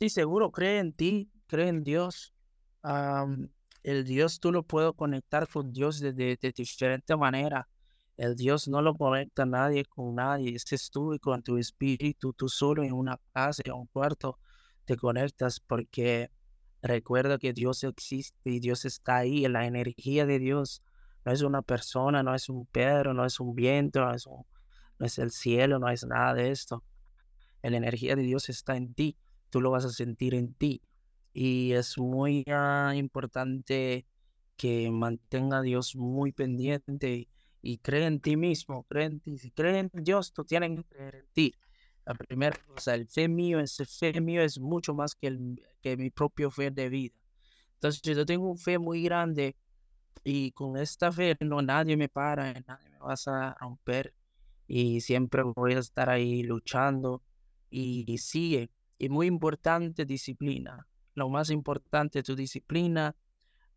Sí, 0.00 0.08
seguro, 0.08 0.50
cree 0.50 0.80
en 0.80 0.92
ti, 0.92 1.30
cree 1.46 1.68
en 1.68 1.84
Dios. 1.84 2.34
el 3.84 4.02
Dios 4.02 4.40
tú 4.40 4.50
lo 4.50 4.64
puedes 4.64 4.92
conectar 4.96 5.46
con 5.46 5.72
Dios 5.72 6.00
de, 6.00 6.12
de, 6.12 6.36
diferente 6.52 7.16
manera. 7.16 7.68
El 8.16 8.34
Dios 8.34 8.66
no 8.66 8.82
lo 8.82 8.96
conecta 8.96 9.44
a 9.44 9.46
nadie 9.46 9.84
con 9.84 10.16
nadie. 10.16 10.56
es 10.56 10.90
tú 10.90 11.14
y 11.14 11.20
con 11.20 11.44
tu 11.44 11.58
espíritu, 11.58 12.32
tú 12.32 12.48
solo 12.48 12.82
en 12.82 12.92
una 12.92 13.20
casa, 13.32 13.62
en 13.66 13.74
un 13.74 13.86
cuarto, 13.86 14.40
te 14.84 14.96
conectas 14.96 15.60
porque 15.60 16.28
Recuerda 16.86 17.38
que 17.38 17.52
Dios 17.52 17.82
existe 17.82 18.48
y 18.48 18.60
Dios 18.60 18.84
está 18.84 19.16
ahí, 19.16 19.48
la 19.48 19.66
energía 19.66 20.24
de 20.24 20.38
Dios. 20.38 20.82
No 21.24 21.32
es 21.32 21.42
una 21.42 21.60
persona, 21.62 22.22
no 22.22 22.32
es 22.32 22.48
un 22.48 22.64
Pedro, 22.66 23.12
no 23.12 23.24
es 23.24 23.40
un 23.40 23.56
viento, 23.56 24.04
no 24.04 24.14
es, 24.14 24.28
no 24.28 25.06
es 25.06 25.18
el 25.18 25.32
cielo, 25.32 25.80
no 25.80 25.88
es 25.88 26.06
nada 26.06 26.34
de 26.34 26.52
esto. 26.52 26.84
La 27.60 27.76
energía 27.76 28.14
de 28.14 28.22
Dios 28.22 28.48
está 28.48 28.76
en 28.76 28.94
ti, 28.94 29.16
tú 29.50 29.60
lo 29.60 29.72
vas 29.72 29.84
a 29.84 29.90
sentir 29.90 30.34
en 30.34 30.54
ti. 30.54 30.80
Y 31.32 31.72
es 31.72 31.98
muy 31.98 32.44
ah, 32.46 32.92
importante 32.94 34.06
que 34.56 34.88
mantenga 34.92 35.58
a 35.58 35.62
Dios 35.62 35.96
muy 35.96 36.30
pendiente 36.30 37.26
y, 37.62 37.78
cree 37.78 38.06
en 38.06 38.20
ti 38.20 38.36
mismo, 38.36 38.84
cree 38.84 39.06
en 39.06 39.18
ti. 39.18 39.38
Si 39.38 39.50
cree 39.50 39.80
en 39.80 39.90
Dios, 39.92 40.32
tú 40.32 40.44
tienes 40.44 40.70
que 40.78 40.84
creer 40.84 41.14
en 41.16 41.26
ti. 41.32 41.54
La 42.06 42.14
primera 42.14 42.56
cosa, 42.68 42.94
el 42.94 43.08
fe 43.08 43.28
mío, 43.28 43.58
ese 43.58 43.84
fe 43.84 44.20
mío 44.20 44.40
es 44.40 44.60
mucho 44.60 44.94
más 44.94 45.14
que, 45.16 45.26
el, 45.26 45.60
que 45.82 45.96
mi 45.96 46.10
propio 46.10 46.50
fe 46.52 46.70
de 46.70 46.88
vida. 46.88 47.16
Entonces 47.74 48.00
yo 48.02 48.24
tengo 48.24 48.48
un 48.48 48.58
fe 48.58 48.78
muy 48.78 49.02
grande 49.02 49.56
y 50.22 50.52
con 50.52 50.76
esta 50.76 51.10
fe 51.10 51.36
no 51.40 51.60
nadie 51.62 51.96
me 51.96 52.08
para, 52.08 52.52
nadie 52.52 52.88
me 52.90 52.98
va 52.98 53.14
a 53.26 53.54
romper 53.60 54.14
y 54.68 55.00
siempre 55.00 55.42
voy 55.42 55.74
a 55.74 55.80
estar 55.80 56.08
ahí 56.08 56.42
luchando 56.42 57.22
y, 57.70 58.18
sigue. 58.18 58.70
Y 58.98 59.08
muy 59.08 59.26
importante, 59.26 60.04
disciplina. 60.04 60.86
Lo 61.14 61.28
más 61.28 61.50
importante, 61.50 62.22
tu 62.22 62.34
disciplina, 62.34 63.14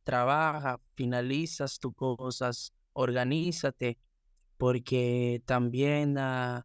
trabaja, 0.03 0.79
finalizas 0.95 1.79
tus 1.79 1.95
cosas, 1.95 2.73
organízate, 2.93 3.97
porque 4.57 5.41
también 5.45 6.17
uh, 6.17 6.61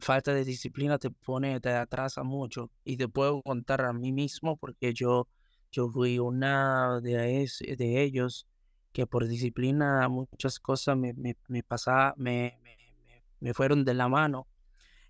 falta 0.00 0.34
de 0.34 0.44
disciplina 0.44 0.98
te 0.98 1.10
pone, 1.10 1.60
te 1.60 1.70
atrasa 1.70 2.22
mucho. 2.22 2.70
Y 2.84 2.96
te 2.96 3.08
puedo 3.08 3.42
contar 3.42 3.82
a 3.82 3.92
mí 3.92 4.12
mismo 4.12 4.56
porque 4.56 4.92
yo, 4.94 5.28
yo 5.70 5.88
fui 5.88 6.18
una 6.18 7.00
de, 7.00 7.48
de 7.76 8.02
ellos 8.02 8.46
que 8.92 9.06
por 9.06 9.28
disciplina 9.28 10.08
muchas 10.08 10.58
cosas 10.58 10.96
me, 10.96 11.12
me, 11.14 11.36
me 11.48 11.62
me, 12.16 12.58
me, 13.40 13.54
fueron 13.54 13.84
de 13.84 13.94
la 13.94 14.08
mano. 14.08 14.46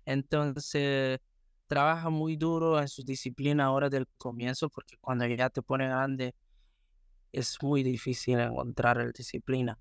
Entonces, 0.05 1.19
trabaja 1.67 2.09
muy 2.09 2.37
duro 2.37 2.79
en 2.79 2.87
su 2.87 3.03
disciplina 3.03 3.65
ahora 3.65 3.89
del 3.89 4.07
comienzo 4.17 4.69
porque 4.69 4.97
cuando 4.99 5.25
ya 5.27 5.49
te 5.49 5.61
pone 5.61 5.87
grande 5.87 6.35
es 7.31 7.57
muy 7.61 7.83
difícil 7.83 8.39
encontrar 8.39 8.97
la 8.97 9.11
disciplina. 9.11 9.79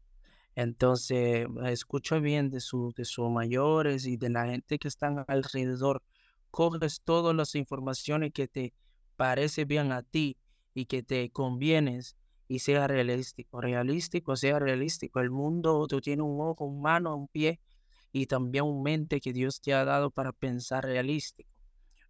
Entonces, 0.57 1.47
escucha 1.67 2.19
bien 2.19 2.49
de, 2.51 2.57
de 2.97 3.05
sus 3.05 3.31
mayores 3.31 4.07
y 4.07 4.17
de 4.17 4.31
la 4.31 4.47
gente 4.47 4.79
que 4.79 4.89
están 4.89 5.23
alrededor. 5.29 6.03
Coges 6.51 7.03
todas 7.05 7.37
las 7.37 7.55
informaciones 7.55 8.33
que 8.33 8.49
te 8.49 8.73
parece 9.17 9.67
bien 9.67 9.93
a 9.93 10.03
ti 10.03 10.39
y 10.75 10.87
que 10.87 11.03
te 11.03 11.31
convienes 11.31 12.17
y 12.49 12.61
sea 12.61 12.87
realístico. 12.87 13.61
Realístico, 13.61 14.35
sea 14.35 14.59
realístico. 14.59 15.21
El 15.21 15.31
mundo, 15.31 15.87
tú 15.89 16.01
tienes 16.01 16.25
un 16.25 16.41
ojo, 16.41 16.65
un 16.65 16.81
mano, 16.81 17.15
un 17.15 17.29
pie 17.29 17.61
y 18.11 18.25
también 18.27 18.65
un 18.65 18.83
mente 18.83 19.21
que 19.21 19.35
Dios 19.35 19.61
te 19.61 19.75
ha 19.75 19.85
dado 19.85 20.11
para 20.11 20.33
pensar 20.33 20.85
realístico. 20.85 21.51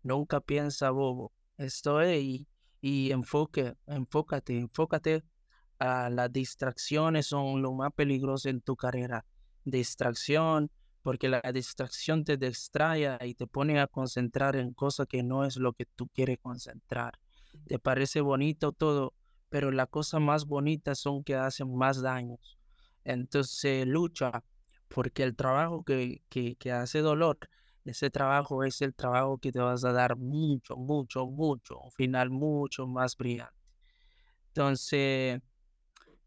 Nunca 0.04 0.40
piensa 0.40 0.90
bobo. 0.90 1.32
Esto 1.58 2.00
es 2.00 2.22
y, 2.22 2.46
y 2.80 3.10
enfoque, 3.10 3.74
enfócate, 3.88 4.56
enfócate 4.56 5.24
las 5.78 6.32
distracciones 6.32 7.26
son 7.26 7.62
lo 7.62 7.72
más 7.72 7.92
peligroso 7.92 8.48
en 8.48 8.60
tu 8.60 8.76
carrera. 8.76 9.24
Distracción, 9.64 10.70
porque 11.02 11.28
la 11.28 11.40
distracción 11.52 12.24
te 12.24 12.36
distrae 12.36 13.18
y 13.26 13.34
te 13.34 13.46
pone 13.46 13.80
a 13.80 13.86
concentrar 13.86 14.56
en 14.56 14.72
cosas 14.72 15.06
que 15.06 15.22
no 15.22 15.44
es 15.44 15.56
lo 15.56 15.72
que 15.72 15.86
tú 15.86 16.08
quieres 16.08 16.38
concentrar. 16.40 17.18
Te 17.66 17.78
parece 17.78 18.20
bonito 18.20 18.72
todo, 18.72 19.14
pero 19.48 19.70
las 19.70 19.88
cosas 19.88 20.20
más 20.20 20.46
bonitas 20.46 20.98
son 20.98 21.22
que 21.22 21.34
hacen 21.34 21.74
más 21.76 22.02
daños. 22.02 22.58
Entonces 23.04 23.86
lucha, 23.86 24.42
porque 24.88 25.22
el 25.22 25.36
trabajo 25.36 25.84
que, 25.84 26.22
que, 26.28 26.56
que 26.56 26.72
hace 26.72 27.00
dolor, 27.00 27.38
ese 27.84 28.10
trabajo 28.10 28.64
es 28.64 28.82
el 28.82 28.94
trabajo 28.94 29.38
que 29.38 29.52
te 29.52 29.60
vas 29.60 29.84
a 29.84 29.92
dar 29.92 30.16
mucho, 30.16 30.76
mucho, 30.76 31.26
mucho, 31.26 31.78
un 31.78 31.92
final 31.92 32.30
mucho 32.30 32.86
más 32.86 33.16
brillante. 33.16 33.54
Entonces, 34.48 35.40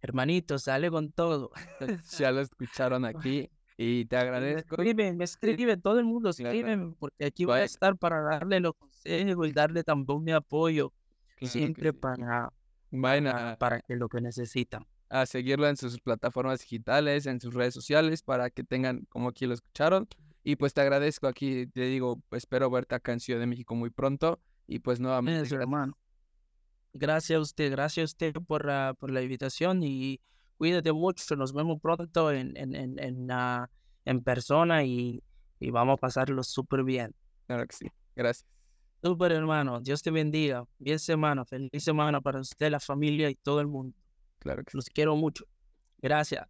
Hermanito, 0.01 0.57
sale 0.59 0.89
con 0.89 1.11
todo. 1.11 1.51
ya 2.19 2.31
lo 2.31 2.41
escucharon 2.41 3.05
aquí 3.05 3.49
y 3.77 4.05
te 4.05 4.17
agradezco. 4.17 4.75
Escribe, 4.75 5.13
me 5.13 5.23
escribe, 5.23 5.77
todo 5.77 5.99
el 5.99 6.05
mundo 6.05 6.29
escribe, 6.29 6.93
porque 6.99 7.25
aquí 7.25 7.45
voy 7.45 7.59
a 7.59 7.63
estar 7.63 7.97
para 7.97 8.21
darle 8.21 8.59
los 8.59 8.73
consejos 8.75 9.47
y 9.47 9.51
darle 9.51 9.83
también 9.83 10.23
mi 10.23 10.31
apoyo. 10.31 10.91
siempre 11.41 11.93
para, 11.93 12.51
para, 13.57 13.81
que 13.81 13.95
lo 13.95 14.09
que 14.09 14.21
necesitan. 14.21 14.85
A 15.09 15.25
seguirlo 15.25 15.67
en 15.67 15.77
sus 15.77 15.99
plataformas 15.99 16.59
digitales, 16.59 17.25
en 17.25 17.39
sus 17.39 17.53
redes 17.53 17.73
sociales, 17.73 18.21
para 18.21 18.49
que 18.49 18.63
tengan, 18.63 19.05
como 19.09 19.29
aquí 19.29 19.45
lo 19.45 19.53
escucharon. 19.53 20.07
Y 20.43 20.55
pues 20.55 20.73
te 20.73 20.81
agradezco 20.81 21.27
aquí, 21.27 21.67
te 21.67 21.81
digo, 21.81 22.21
espero 22.31 22.69
verte 22.69 22.95
acá 22.95 23.13
en 23.13 23.19
Ciudad 23.19 23.39
de 23.39 23.47
México 23.47 23.75
muy 23.75 23.89
pronto. 23.89 24.39
Y 24.67 24.79
pues 24.79 24.99
nuevamente. 24.99 25.55
hermano. 25.55 25.97
Gracias 26.93 27.37
a 27.37 27.41
usted, 27.41 27.71
gracias 27.71 28.03
a 28.03 28.05
usted 28.05 28.33
por, 28.47 28.65
uh, 28.65 28.95
por 28.95 29.11
la 29.11 29.21
invitación 29.21 29.83
y 29.83 30.19
cuídate 30.57 30.91
mucho. 30.91 31.35
Nos 31.35 31.53
vemos 31.53 31.79
pronto 31.81 32.31
en, 32.31 32.57
en, 32.57 32.75
en, 32.75 32.99
en, 32.99 33.31
uh, 33.31 33.65
en 34.05 34.23
persona 34.23 34.83
y, 34.83 35.23
y, 35.59 35.69
vamos 35.71 35.93
a 35.93 35.97
pasarlo 35.97 36.43
súper 36.43 36.83
bien. 36.83 37.13
Claro 37.47 37.65
que 37.67 37.75
sí. 37.75 37.87
Gracias. 38.15 38.47
Súper 39.03 39.31
hermano. 39.31 39.79
Dios 39.79 40.01
te 40.01 40.11
bendiga. 40.11 40.65
Bien 40.77 40.99
semana. 40.99 41.45
Feliz 41.45 41.83
semana 41.83 42.19
para 42.21 42.39
usted, 42.39 42.69
la 42.69 42.79
familia 42.79 43.29
y 43.29 43.35
todo 43.35 43.61
el 43.61 43.67
mundo. 43.67 43.95
Claro 44.39 44.63
que 44.63 44.71
Los 44.75 44.85
quiero 44.85 45.15
mucho. 45.15 45.45
Gracias. 46.01 46.47